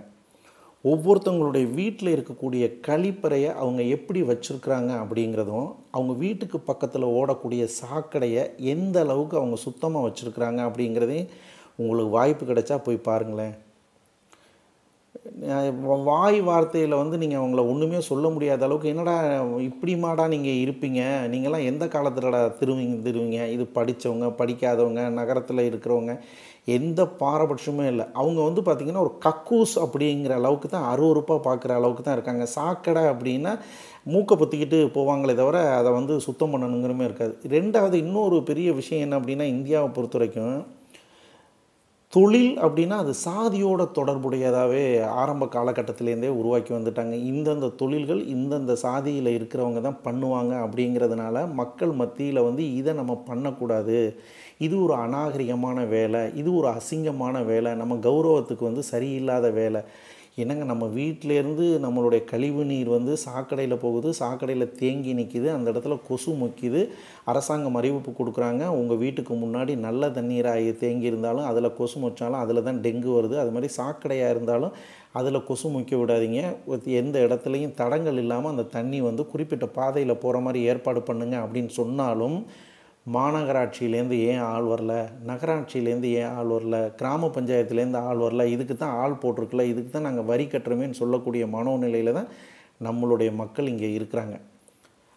ஒவ்வொருத்தவங்களுடைய 0.86 1.66
வீட்டில் 1.74 2.14
இருக்கக்கூடிய 2.16 2.64
கழிப்பறையை 2.88 3.50
அவங்க 3.62 3.82
எப்படி 3.96 4.20
வச்சுருக்குறாங்க 4.22 4.92
அப்படிங்கிறதும் 5.04 5.70
அவங்க 5.92 6.14
வீட்டுக்கு 6.14 6.60
பக்கத்தில் 6.60 7.14
ஓடக்கூடிய 7.20 7.64
சாக்கடையை 7.80 8.44
எந்த 8.74 9.00
அளவுக்கு 9.00 9.38
அவங்க 9.38 9.56
சுத்தமாக 9.56 10.06
வச்சுருக்குறாங்க 10.08 10.60
அப்படிங்கிறதையும் 10.68 11.32
உங்களுக்கு 11.76 12.12
வாய்ப்பு 12.18 12.46
கிடைச்சா 12.46 12.78
போய் 12.86 13.08
பாருங்களேன். 13.08 13.56
வாய் 16.08 16.40
வார்த்தையில் 16.48 17.00
வந்து 17.00 17.16
நீங்கள் 17.22 17.40
அவங்கள 17.42 17.62
ஒன்றுமே 17.72 18.00
சொல்ல 18.08 18.28
முடியாத 18.36 18.66
அளவுக்கு 18.68 18.92
என்னடா 18.94 19.16
இப்படிமாடா 19.68 20.26
நீங்கள் 20.34 20.62
இருப்பீங்க? 20.64 21.02
நீங்களாம் 21.34 21.68
எந்த 21.72 21.86
காலத்துலடா 21.96 22.42
திருவிங்க 22.60 22.98
திருவிங்க? 23.08 23.40
இது 23.56 23.64
படித்தவங்க 23.78 24.28
படிக்காதவங்க 24.42 25.04
நகரத்தில் 25.20 25.68
இருக்கிறவங்க 25.70 26.14
எந்த 26.78 27.02
பாரபட்சமும் 27.22 27.90
இல்லை. 27.92 28.06
அவங்க 28.22 28.40
வந்து 28.48 28.62
பார்த்திங்கன்னா 28.68 29.04
ஒரு 29.08 29.14
கக்கூஸ் 29.26 29.76
அப்படிங்கிற 29.84 30.34
அளவுக்கு 30.40 30.70
தான் 30.70 30.88
அருவருப்பாக 30.94 31.42
பார்க்குற 31.48 31.74
அளவுக்கு 31.80 32.04
தான் 32.04 32.18
இருக்காங்க. 32.18 32.46
சாக்கடை 32.58 33.04
அப்படின்னா 33.14 33.54
மூக்கை 34.14 34.36
பொத்திக்கிட்டு 34.40 34.80
போவாங்களே 34.98 35.36
தவிர 35.42 35.60
அதை 35.80 35.92
வந்து 36.00 36.14
சுத்தம் 36.26 36.54
பண்ணணுங்கிறமே 36.54 37.06
இருக்காது. 37.10 37.34
ரெண்டாவது 37.58 37.96
இன்னொரு 38.06 38.40
பெரிய 38.50 38.72
விஷயம் 38.82 39.06
என்ன 39.06 39.20
அப்படின்னா 39.20 39.48
இந்தியாவை 39.56 39.90
பொறுத்த 39.98 40.18
வரைக்கும் 40.20 40.58
தொழில் 42.14 42.52
அப்படின்னா 42.66 42.98
அது 43.04 43.14
சாதியோட 43.26 43.82
தொடர்புடையதாகவே 43.98 44.84
ஆரம்ப 45.22 45.46
காலகட்டத்திலேருந்தே 45.56 46.30
உருவாக்கி 46.40 46.72
வந்துட்டாங்க. 46.76 47.16
இந்தந்த 47.32 47.68
தொழில்கள் 47.82 48.22
இந்தந்த 48.36 48.74
சாதியில் 48.84 49.30
இருக்கிறவங்க 49.38 49.82
தான் 49.88 50.00
பண்ணுவாங்க 50.06 50.54
அப்படிங்கிறதுனால 50.66 51.44
மக்கள் 51.62 51.94
மத்தியில் 52.02 52.46
வந்து 52.48 52.64
இதை 52.80 52.94
நம்ம 53.02 53.16
பண்ணக்கூடாது. 53.30 54.00
இது 54.68 54.76
ஒரு 54.86 54.96
அநாகரிகமான 55.06 55.80
வேலை 55.96 56.22
இது 56.42 56.50
ஒரு 56.60 56.70
அசிங்கமான 56.78 57.44
வேலை 57.52 57.74
நம்ம 57.82 57.98
கௌரவத்துக்கு 58.08 58.64
வந்து 58.70 58.86
சரியில்லாத 58.94 59.50
வேலை. 59.62 59.82
என்னங்க 60.38 60.64
நம்ம 60.64 60.86
வீட்டிலேருந்து 60.96 61.68
நம்மளுடைய 61.80 62.26
கழிவு 62.26 62.64
நீர் 62.64 62.90
வந்து 62.90 63.14
சாக்கடையில் 63.18 63.76
போகுது 63.76 64.10
சாக்கடையில் 64.20 64.74
தேங்கி 64.76 65.14
நிற்கிது 65.14 65.48
அந்த 65.52 65.72
இடத்துல 65.72 65.96
கொசு 66.08 66.32
முக்கிது 66.32 66.82
அரசாங்கம் 67.26 67.76
அறிவிப்பு 67.76 68.12
கொடுக்குறாங்க 68.12 68.66
உங்கள் 68.66 68.98
வீட்டுக்கு 68.98 69.36
முன்னாடி 69.36 69.76
நல்ல 69.78 70.10
தண்ணீராக 70.10 70.76
தேங்கி 70.80 71.06
இருந்தாலும் 71.06 71.46
அதில் 71.46 71.76
கொசு 71.76 72.00
மொச்சாலும் 72.00 72.40
அதில் 72.40 72.64
தான் 72.64 72.82
டெங்கு 72.82 73.12
வருது 73.14 73.38
அது 73.38 73.52
மாதிரி 73.52 73.74
சாக்கடையாக 73.74 74.30
இருந்தாலும் 74.30 74.76
அதில் 75.12 75.46
கொசு 75.46 75.68
முக்க 75.70 75.96
விடாதீங்க 75.96 76.42
எந்த 76.98 77.18
இடத்துலையும் 77.20 77.76
தடங்கள் 77.76 78.18
இல்லாமல் 78.18 78.50
அந்த 78.50 78.64
தண்ணி 78.64 79.02
வந்து 79.02 79.26
குறிப்பிட்ட 79.26 79.66
பாதையில் 79.66 80.22
போகிற 80.22 80.40
மாதிரி 80.40 80.62
ஏற்பாடு 80.64 81.02
பண்ணுங்கள் 81.02 81.44
அப்படின்னு 81.44 81.74
சொன்னாலும் 81.74 82.46
மாநகராட்சியிலேருந்து 83.16 84.18
ஏன் 84.30 84.42
ஆள் 84.54 84.64
வரல? 84.64 84.94
நகராட்சியிலேருந்து 85.28 86.10
ஏன் 86.22 86.32
ஆள் 86.38 86.48
வரல? 86.48 86.78
கிராம 86.96 87.28
பஞ்சாயத்துலேருந்து 87.28 88.00
ஆள் 88.08 88.18
வரல? 88.18 88.46
இதுக்கு 88.46 88.76
தான் 88.78 88.96
ஆள் 89.04 89.20
போட்டிருக்குல. 89.22 89.62
இதுக்கு 89.62 89.92
தான் 89.92 90.08
நாங்கள் 90.10 90.26
வரி 90.26 90.46
கட்டுறோமேன்னு 90.46 91.00
சொல்லக்கூடிய 91.02 91.46
மனோநிலையில் 91.48 92.12
தான் 92.12 92.28
நம்மளுடைய 92.84 93.36
மக்கள் 93.36 93.68
இங்கே 93.68 93.90
இருக்கிறாங்க. 94.00 94.36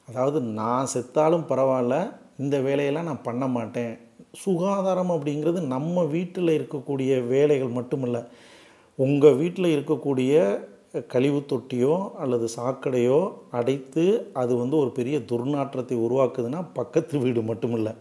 அதாவது 0.09 0.41
நான் 0.41 0.93
செத்தாலும் 0.95 1.49
பரவாயில்ல 1.49 1.97
இந்த 2.39 2.61
வேலையெல்லாம் 2.61 3.05
நான் 3.05 3.27
பண்ண 3.29 3.47
மாட்டேன். 3.47 3.93
சுகாதாரம் 4.45 5.11
அப்படிங்கிறது 5.11 5.61
நம்ம 5.67 6.05
வீட்டில் 6.05 6.57
இருக்கக்கூடிய 6.59 7.27
வேலைகள் 7.27 7.77
மட்டுமில்ல. 7.79 8.19
உங்கள் 8.99 9.35
வீட்டில் 9.35 9.75
இருக்கக்கூடிய 9.77 10.33
கழிவு 11.13 11.41
தொட்டியோ 11.51 11.97
அல்லது 12.23 12.47
சாக்கடையோ 12.57 13.19
அடைத்து 13.59 14.05
அது 14.43 14.53
வந்து 14.63 14.77
ஒரு 14.83 14.91
பெரிய 14.97 15.17
துர்நாற்றத்தை 15.31 15.97
உருவாக்குதுன்னா 16.07 16.61
பக்கத்து 16.79 17.15
வீடு 17.25 17.43
மட்டுமில்லை. 17.51 17.93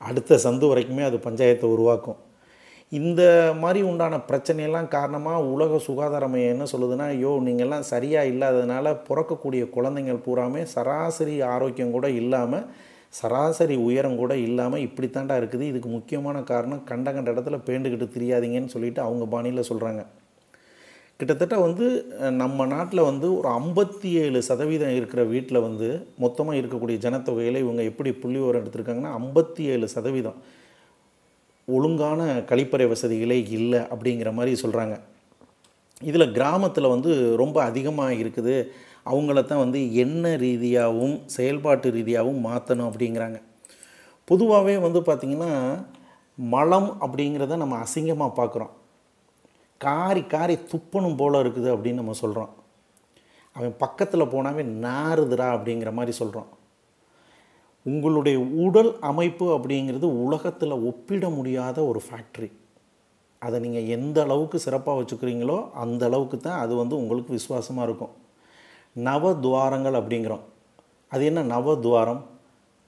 அடுத்த 0.00 0.38
சந்து 0.44 0.66
வரைக்குமே 0.70 1.04
அது 1.08 1.18
பஞ்சாயத்தை 1.26 1.68
உருவாக்கும். 1.74 2.18
இந்த 2.92 3.22
மாதிரி 3.62 3.80
உண்டான 3.90 4.18
பிரச்சனையெல்லாம் 4.28 4.90
காரணமாக 4.96 5.46
உலக 5.54 5.78
சுகாதார 5.86 6.26
மையம் 6.32 6.52
என்ன 6.54 6.66
சொல்லுதுன்னா 6.72 7.06
ஐயோ 7.14 7.32
நீங்கள்லாம் 7.46 7.88
சரியாக 7.92 8.30
இல்லாததுனால 8.32 8.94
பிறக்கக்கூடிய 9.08 9.64
குழந்தைங்கள் 9.74 10.24
பூராமே 10.26 10.62
சராசரி 10.74 11.34
ஆரோக்கியம் 11.54 11.96
கூட 11.96 12.08
இல்லாமல் 12.20 12.68
சராசரி 13.14 13.76
உயரம் 13.88 14.20
கூட 14.20 14.32
இல்லாமல் 14.46 14.84
இப்படித்தாண்டா 14.86 15.36
இருக்குது. 15.40 15.64
இதுக்கு 15.72 15.90
முக்கியமான 15.96 16.42
காரணம் 16.52 16.86
கண்ட 16.90 17.12
கண்ட 17.12 17.28
இடத்துல 17.34 17.58
பேண்டுக்கிட்டு 17.68 18.08
தெரியாதீங்கன்னு 18.16 18.74
சொல்லிட்டு 18.76 19.02
அவங்க 19.08 19.26
பாணியில் 19.34 19.68
சொல்கிறாங்க 19.70 20.02
கிட்டத்தட்ட 21.20 21.56
வந்து 21.64 21.86
நம்ம 22.40 22.66
நாட்டில் 22.72 23.08
வந்து 23.08 23.26
ஒரு 23.38 23.48
ஐம்பத்தி 23.60 24.10
ஏழு 24.20 24.40
சதவீதம் 24.48 24.94
இருக்கிற 24.98 25.22
வீட்டில் 25.32 25.64
வந்து 25.64 25.88
மொத்தமாக 26.24 26.58
இருக்கக்கூடிய 26.60 26.96
ஜனத்தொகையில் 27.04 27.62
இவங்க 27.62 27.82
எப்படி 27.90 28.10
புள்ளி 28.20 28.38
விவரம் 28.40 28.62
எடுத்திருக்காங்கன்னா 28.62 29.14
ஐம்பத்தி 29.20 29.64
ஏழு 29.72 29.86
சதவீதம் 29.94 30.38
ஒழுங்கான 31.68 32.28
கழிப்பறை 32.50 32.86
வசதிகளே 32.92 33.38
இல்லை 33.58 33.80
அப்படிங்கிற 33.92 34.32
மாதிரி 34.38 34.54
சொல்கிறாங்க 34.62 34.96
இதில் 36.10 36.34
கிராமத்தில் 36.38 36.92
வந்து 36.94 37.10
ரொம்ப 37.42 37.58
அதிகமாக 37.70 38.20
இருக்குது. 38.22 38.56
அவங்கள 39.10 39.38
தான் 39.42 39.64
வந்து 39.64 39.80
எண்ண 40.04 40.34
ரீதியாகவும் 40.46 41.16
செயல்பாட்டு 41.36 41.96
ரீதியாகவும் 41.98 42.42
மாற்றணும் 42.48 42.88
அப்படிங்கிறாங்க. 42.90 43.38
பொதுவாகவே 44.28 44.76
வந்து 44.86 45.02
பார்த்திங்கன்னா 45.08 45.52
மலம் 46.38 46.90
அப்படிங்கிறத 47.04 47.56
நம்ம 47.64 47.78
அசிங்கமாக 47.84 48.38
பார்க்குறோம் 48.40 48.74
காரி 49.78 50.22
காரி 50.26 50.54
துப்பணும் 50.54 51.16
போல் 51.16 51.34
இருக்குது 51.34 51.68
அப்படின்னு 51.74 51.94
நம்ம 51.94 52.12
சொல்கிறோம் 52.12 52.52
அவன் 53.52 53.74
பக்கத்தில் 53.78 54.32
போனாவே 54.32 54.62
நாறுதுடா 54.62 55.48
அப்படிங்கிற 55.56 55.92
மாதிரி 55.92 56.16
சொல்கிறோம் 56.16 56.48
உங்களுடைய 57.86 58.38
உடல் 58.38 58.98
அமைப்பு 59.00 59.58
அப்படிங்கிறது 59.58 60.06
உலகத்தில் 60.24 60.70
ஒப்பிட 60.70 61.28
முடியாத 61.28 61.84
ஒரு 61.84 62.02
ஃபேக்ட்ரி 62.10 62.50
அதை 63.42 63.60
நீங்கள் 63.60 63.86
எந்த 63.86 64.22
அளவுக்கு 64.22 64.58
சிறப்பாக 64.58 65.00
வச்சுக்கிறீங்களோ 65.00 65.70
அந்த 65.72 66.06
அளவுக்கு 66.06 66.38
தான் 66.38 66.60
அது 66.60 66.74
வந்து 66.74 66.96
உங்களுக்கு 66.96 67.32
விசுவாசமாக 67.32 67.86
இருக்கும். 67.86 68.14
நவதுவாரங்கள் 68.96 69.98
அப்படிங்கிறோம். 70.00 70.44
அது 71.08 71.24
என்ன? 71.24 71.42
நவதுவாரம். 71.42 72.22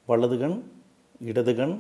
வலதுகண் 0.08 0.62
இடதுகண் 1.24 1.74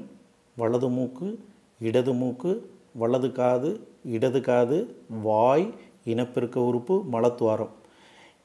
வலது 0.56 0.88
மூக்கு 0.88 1.44
இடது 1.78 2.12
மூக்கு 2.12 2.70
வலது 2.92 3.32
காது 3.32 3.70
இடது 4.16 4.40
காது 4.40 4.78
வாய் 5.28 5.66
இனப்பெருக்க 6.12 6.58
உறுப்பு 6.70 6.94
மலத்துவாரம். 7.14 7.74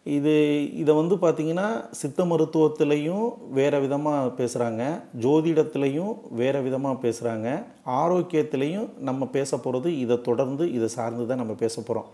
இது 0.06 0.34
இதை 0.82 0.94
வந்து 0.96 1.16
பார்த்திங்கன்னா 1.16 1.68
சித்த 2.00 2.26
மருத்துவத்திலையும் 2.32 3.28
வேறு 3.58 3.78
விதமாக 3.86 4.34
பேசுகிறாங்க 4.40 4.84
ஜோதிடத்துலையும் 5.24 6.14
வேறு 6.42 6.60
விதமாக 6.68 7.02
பேசுகிறாங்க 7.06 7.48
ஆரோக்கியத்திலையும் 8.02 8.90
நம்ம 9.10 9.28
பேச 9.38 9.58
போகிறது 9.58 9.92
இதை 10.04 10.18
தொடர்ந்து 10.22 10.66
இதை 10.74 10.90
சார்ந்து 10.98 11.26
தான் 11.32 11.42
நம்ம 11.44 11.56
பேச 11.64 11.76
போகிறோம் 11.82 12.10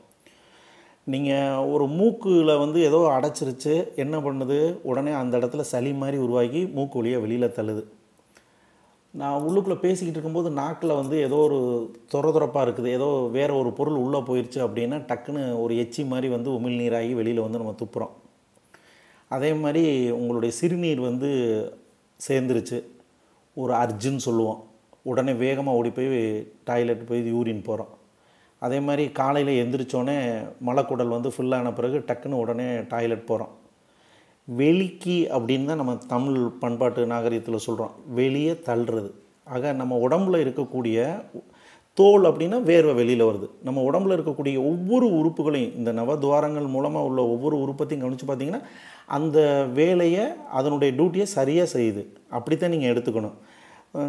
நீங்கள் 1.08 1.66
ஒரு 1.74 1.86
மூக்கில் 2.00 2.60
வந்து 2.64 2.80
ஏதோ 2.90 3.00
அடைச்சிருச்சு 3.18 3.74
என்ன 4.04 4.16
பண்ணுது? 4.18 4.60
உடனே 4.90 5.12
அந்த 5.22 5.34
இடத்துல 5.40 5.64
சளி 5.72 5.94
மாதிரி 5.94 6.18
உருவாகி 6.18 6.62
மூக்கு 6.78 7.00
வழியாக 7.00 7.24
வெளியில் 7.26 7.56
தள்ளுது. 7.58 7.84
நான் 9.14 9.44
உள்ளுக்குள்ளே 9.46 9.78
பேசிக்கிட்டு 9.80 10.18
இருக்கும்போது 10.18 10.50
நாக்கில் 10.50 11.00
வந்து 11.00 11.16
ஏதோ 11.22 11.36
ஒரு 11.36 11.58
துறதுறப்பாக 12.14 12.66
இருக்குது. 12.66 12.90
ஏதோ 12.98 13.10
வேறு 13.32 13.58
ஒரு 13.58 13.72
பொருள் 13.74 13.98
உள்ளே 14.04 14.20
போயிடுச்சு 14.20 14.60
அப்படின்னா 14.66 14.98
டக்குன்னு 15.10 15.62
ஒரு 15.62 15.74
எச்சி 15.78 16.04
மாதிரி 16.06 16.28
வந்து 16.28 16.50
உமிழ்நீராகி 16.52 17.14
வெளியில் 17.14 17.46
வந்து 17.46 17.62
நம்ம 17.62 17.76
துப்புறோம். 17.82 18.14
அதே 19.28 19.54
மாதிரி 19.54 19.84
உங்களுடைய 20.12 20.52
சிறுநீர் 20.60 21.00
வந்து 21.00 21.30
சேர்ந்துருச்சு. 22.20 22.80
ஒரு 23.58 23.74
அர்ஜுன்னு 23.74 24.26
சொல்லுவோம். 24.28 24.60
உடனே 25.12 25.34
வேகமாக 25.34 25.78
ஓடி 25.78 25.90
போய் 25.90 26.10
டாய்லெட் 26.64 27.08
போய் 27.10 27.22
யூரின் 27.34 27.68
போகிறோம் 27.70 27.92
அதே 28.60 28.80
மாதிரி 28.80 29.04
காலையில் 29.20 29.60
எந்திரிச்சோடனே 29.62 30.18
மலக்குடல் 30.68 31.16
வந்து 31.16 31.30
ஃபில்லான 31.38 31.74
பிறகு 31.74 32.00
டக்குன்னு 32.00 32.42
உடனே 32.44 32.68
டாய்லெட் 32.92 33.26
போகிறோம் 33.26 33.54
வெளிக்கி 34.48 35.18
அப்படின்னு 35.36 35.70
தான் 35.70 35.80
நம்ம 35.82 35.94
தமிழ் 36.14 36.40
பண்பாட்டு 36.62 37.02
நாகரிகத்தில் 37.12 37.66
சொல்கிறோம் 37.66 37.94
வெளியே 38.20 38.54
தள்ளுறது. 38.68 39.10
ஆக 39.56 39.74
நம்ம 39.82 39.98
உடம்புல 40.06 40.40
இருக்கக்கூடிய 40.44 40.98
தோல் 42.00 42.26
அப்படின்னா 42.30 42.58
வேர்வை 42.70 42.94
வெளியில் 43.00 43.28
வருது. 43.28 43.48
நம்ம 43.68 43.80
உடம்புல 43.90 44.16
இருக்கக்கூடிய 44.18 44.58
ஒவ்வொரு 44.72 45.08
உறுப்புகளையும் 45.20 45.76
இந்த 45.80 45.92
நவதுவாரங்கள் 46.00 46.68
மூலமாக 46.76 47.08
உள்ள 47.10 47.22
ஒவ்வொரு 47.34 47.56
உறுப்பத்தையும் 47.64 48.04
கவனித்து 48.04 48.28
பார்த்தீங்கன்னா 48.30 48.62
அந்த 49.18 49.40
வேலையை 49.80 50.26
அதனுடைய 50.60 50.92
டியூட்டியை 50.98 51.28
சரியாக 51.38 51.70
செய்யுது. 51.76 52.04
அப்படித்தான் 52.38 52.74
நீங்கள் 52.76 52.94
எடுத்துக்கணும். 52.94 53.38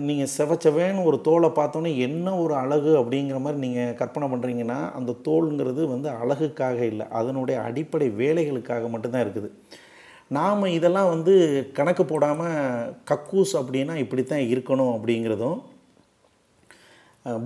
நீங்கள் 0.08 0.32
செவச்சவேன்னு 0.38 1.06
ஒரு 1.10 1.18
தோலை 1.28 1.48
பார்த்தோன்னே 1.60 1.92
என்ன 2.06 2.34
ஒரு 2.42 2.54
அழகு 2.62 2.92
அப்படிங்கிற 3.00 3.38
மாதிரி 3.44 3.60
நீங்கள் 3.66 3.96
கற்பனை 4.00 4.26
பண்ணுறீங்கன்னா 4.32 4.80
அந்த 4.98 5.16
தோலுங்கிறது 5.28 5.84
வந்து 5.94 6.08
அழகுக்காக 6.22 6.78
இல்லை. 6.92 7.06
அதனுடைய 7.20 7.56
அடிப்படை 7.68 8.08
வேலைகளுக்காக 8.20 8.90
மட்டும்தான் 8.94 9.24
இருக்குது. 9.26 9.50
நாம் 10.36 10.64
இதெல்லாம் 10.76 11.10
வந்து 11.12 11.34
கணக்கு 11.76 12.04
போடாமல் 12.10 12.56
கக்கூஸ் 13.10 13.52
அப்படின்னா 13.60 13.94
இப்படி 14.02 14.22
தான் 14.24 14.48
இருக்கணும் 14.52 14.92
அப்படிங்கிறதும் 14.96 15.58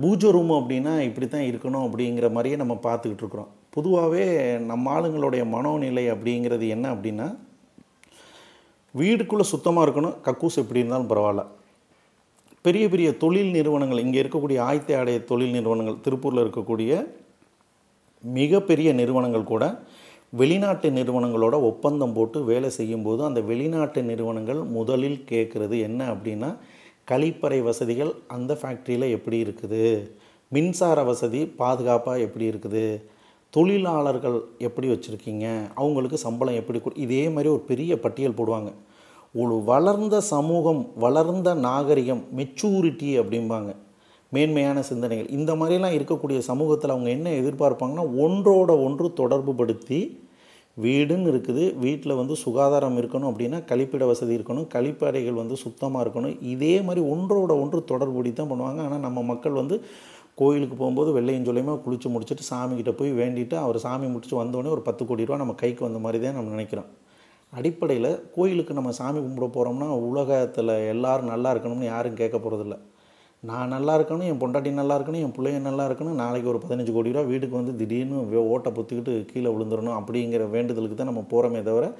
பூஜை 0.01 0.29
ரூம் 0.35 0.53
அப்படின்னா 0.59 0.93
இப்படி 1.07 1.27
தான் 1.27 1.47
இருக்கணும் 1.49 1.85
அப்படிங்கிற 1.87 2.27
மாதிரியே 2.35 2.57
நம்ம 2.61 2.75
பார்த்துக்கிட்டு 2.85 3.23
இருக்கிறோம். 3.23 3.51
பொதுவாகவே 3.75 4.23
நம்ம 4.69 4.93
ஆளுங்களுடைய 4.95 5.43
மனோநிலை 5.55 6.05
அப்படிங்கிறது 6.13 6.67
என்ன 6.75 6.85
அப்படின்னா 6.95 7.27
வீடுக்குள்ளே 8.95 9.45
சுத்தமாக 9.53 9.85
இருக்கணும் 9.85 10.15
கக்கூஸ் 10.27 10.59
எப்படி 10.61 10.81
இருந்தாலும் 10.81 11.11
பரவாயில்ல. 11.11 11.43
பெரிய 12.65 12.85
பெரிய 12.93 13.09
தொழில் 13.23 13.51
நிறுவனங்கள் 13.57 14.03
இங்கே 14.05 14.21
இருக்கக்கூடிய 14.23 14.59
ஆயத்த 14.69 14.97
ஆடைய 14.99 15.19
தொழில் 15.31 15.55
நிறுவனங்கள் 15.57 16.01
திருப்பூரில் 16.05 16.43
இருக்கக்கூடிய 16.45 16.91
மிகப்பெரிய 18.23 18.89
நிறுவனங்கள் 18.99 19.51
கூட 19.53 19.63
வெளிநாட்டு 20.33 20.89
நிறுவனங்களோட 20.89 21.53
ஒப்பந்தம் 21.61 22.13
போட்டு 22.13 22.43
வேலை 22.43 22.69
செய்யும்போது 22.69 23.25
அந்த 23.25 23.41
வெளிநாட்டு 23.41 24.03
நிறுவனங்கள் 24.03 24.57
முதலில் 24.63 25.23
கேட்குறது 25.29 25.79
என்ன 25.81 26.13
அப்படின்னா 26.13 26.57
கழிப்பறை 27.11 27.63
வசதிகள் 27.63 28.11
அந்த 28.27 28.53
ஃபேக்ட்ரியில் 28.53 29.09
எப்படி 29.09 29.43
இருக்குது? 29.43 30.09
மின்சார 30.49 31.03
வசதி 31.03 31.45
பாதுகாப்பாக 31.45 32.19
எப்படி 32.19 32.49
இருக்குது? 32.49 33.03
தொழிலாளர்கள் 33.49 34.41
எப்படி 34.57 34.87
வச்சுருக்கீங்க? 34.87 35.45
அவங்களுக்கு 35.75 36.17
சம்பளம் 36.17 36.55
எப்படி 36.55 36.79
கொடு 36.79 37.01
இதே 37.01 37.29
மாதிரி 37.29 37.49
ஒரு 37.49 37.59
பெரிய 37.59 37.99
பட்டியல் 37.99 38.37
போடுவாங்க. 38.37 38.71
ஒரு 39.33 39.63
வளர்ந்த 39.63 40.21
சமூகம் 40.21 40.91
வளர்ந்த 40.95 41.53
நாகரிகம் 41.53 42.23
மெச்சூரிட்டி 42.37 43.11
அப்படிம்பாங்க. 43.21 43.75
மேன்மையான 44.35 44.79
சிந்தனைகள். 44.91 45.29
இந்த 45.37 45.51
மாதிரிலாம் 45.59 45.95
இருக்கக்கூடிய 45.97 46.39
சமூகத்தில் 46.47 46.93
அவங்க 46.95 47.09
என்ன 47.17 47.33
எதிர்பார்ப்பாங்கன்னா 47.41 48.05
ஒன்றோட 48.23 48.71
ஒன்று 48.85 49.07
தொடர்பு 49.21 49.53
படுத்தி 49.59 49.99
வீடுன்னு 50.85 51.29
இருக்குது. 51.33 51.63
வீட்டில் 51.83 52.19
வந்து 52.19 52.33
சுகாதாரம் 52.43 52.97
இருக்கணும் 53.01 53.29
அப்படின்னா 53.29 53.59
கழிப்பிட 53.69 54.03
வசதி 54.11 54.33
இருக்கணும். 54.37 54.67
கழிப்பறைகள் 54.75 55.39
வந்து 55.41 55.55
சுத்தமாக 55.63 56.03
இருக்கணும். 56.05 56.35
இதே 56.53 56.75
மாதிரி 56.87 57.01
ஒன்றோட 57.13 57.51
ஒன்று 57.63 57.79
தொடர்புடி 57.91 58.31
தான் 58.39 58.51
பண்ணுவாங்க. 58.51 58.81
ஆனால் 58.87 59.03
நம்ம 59.07 59.23
மக்கள் 59.31 59.59
வந்து 59.61 59.77
கோயிலுக்கு 60.41 60.75
போகும்போது 60.81 61.09
வெள்ளையும் 61.15 61.47
சொல்லியமாக 61.47 61.79
குளித்து 61.85 62.07
முடிச்சுட்டு 62.15 62.43
சாமிக்கிட்ட 62.49 62.91
போய் 62.99 63.11
வேண்டிட்டு 63.19 63.55
அவர் 63.63 63.77
சாமி 63.85 64.07
முடிச்சு 64.15 64.35
வந்தோடனே 64.41 64.73
ஒரு 64.75 64.83
பத்து 64.87 65.03
கோடி 65.09 65.25
ரூபா 65.27 65.39
நம்ம 65.43 65.55
கைக்கு 65.61 65.81
வந்த 65.87 65.99
மாதிரி 66.03 66.19
தான் 66.25 66.37
நம்ம 66.39 66.53
நினைக்கிறோம். 66.55 66.89
அடிப்படையில் 67.53 68.11
கோயிலுக்கு 68.35 68.73
நம்ம 68.79 68.91
சாமி 68.99 69.19
கும்பிட 69.23 69.47
போகிறோம்னா 69.55 69.87
உலகத்தில் 70.09 70.73
எல்லோரும் 70.93 71.31
நல்லா 71.33 71.51
இருக்கணும்னு 71.53 71.89
யாரும் 71.93 72.19
கேட்க 72.21 72.37
போகிறதில்ல 72.37 72.77
நான் 73.43 73.67
நல்லா 73.67 73.99
இருக்கணும் 73.99 74.23
என் 74.23 74.39
பொண்டாட்டி 74.39 74.71
நல்லா 74.71 74.99
இருக்கணும் 74.99 75.21
என் 75.21 75.33
பிள்ளைங்க 75.37 75.59
நல்லா 75.59 75.87
இருக்கணும் 75.87 76.15
நாளைக்கு 76.15 76.49
ஒரு 76.49 76.57
பதினஞ்சு 76.57 76.93
கோடி 76.93 77.11
ரூபா 77.11 77.25
வீட்டுக்கு 77.25 77.55
வந்து 77.55 77.75
திடீர்னு 77.75 78.15
வே- 78.31 78.47
ஓட்டை 78.47 78.71
பொத்துக்கிட்டு 78.71 79.25
கீழே 79.25 79.49
விழுந்துடணும் 79.49 79.97
அப்படிங்கிற 79.99 80.49
வேண்டுதலுக்கு 80.49 80.95
தான் 80.95 81.05
நம்ம 81.05 81.25
போகிறோமே 81.31 81.63
தவிர 81.63 81.93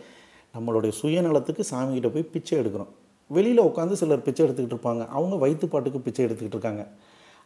நம்மளுடைய 0.56 0.91
சுயநலத்துக்கு 1.02 1.63
சாமிக்கிட்ட 1.71 2.13
போய் 2.13 2.23
பிச்சை 2.23 2.60
எடுக்கிறோம். 2.60 2.91
வெளியில் 3.30 3.62
உட்காந்து 3.62 3.91
சிலர் 3.91 4.21
பிச்சை 4.21 4.45
எடுத்துக்கிட்டு 4.45 4.76
இருப்பாங்க. 4.76 5.08
அவங்க 5.08 5.47
வயிற்றுப்பாட்டுக்கு 5.47 6.00
பிச்சை 6.00 6.26
எடுத்துக்கிட்டு 6.26 6.58
இருக்காங்க. 6.58 6.88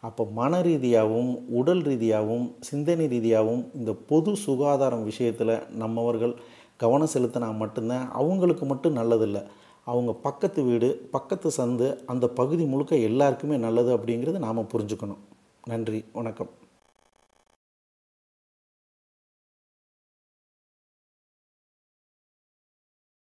அப்போ 0.01 0.27
மன 0.33 0.61
ரீதியாகவும் 0.61 1.47
உடல் 1.49 1.81
ரீதியாகவும் 1.81 2.55
சிந்தனை 2.59 3.07
ரீதியாகவும் 3.07 3.69
இந்த 3.73 3.93
பொது 4.07 4.35
சுகாதாரம் 4.35 5.03
விஷயத்தில் 5.03 5.59
நம்மவர்கள் 5.69 6.33
கவனம் 6.77 7.07
செலுத்தினா 7.13 7.55
மட்டும்தான் 7.55 8.11
அவங்களுக்கு 8.11 8.65
மட்டும் 8.65 8.95
நல்லதில்லை. 8.95 9.41
அவங்க 9.83 10.13
பக்கத்து 10.13 10.63
வீடு 10.63 11.07
பக்கத்து 11.11 11.51
சந்து 11.57 12.05
அந்த 12.05 12.27
பகுதி 12.27 12.65
முழுக்க 12.65 12.95
எல்லாருக்குமே 12.95 13.57
நல்லது 13.57 13.97
அப்படிங்கிறது 13.97 14.39
நாம் 14.39 14.59
புரிஞ்சுக்கணும். 14.59 15.21
நன்றி 15.63 16.05
வணக்கம். 16.13 16.49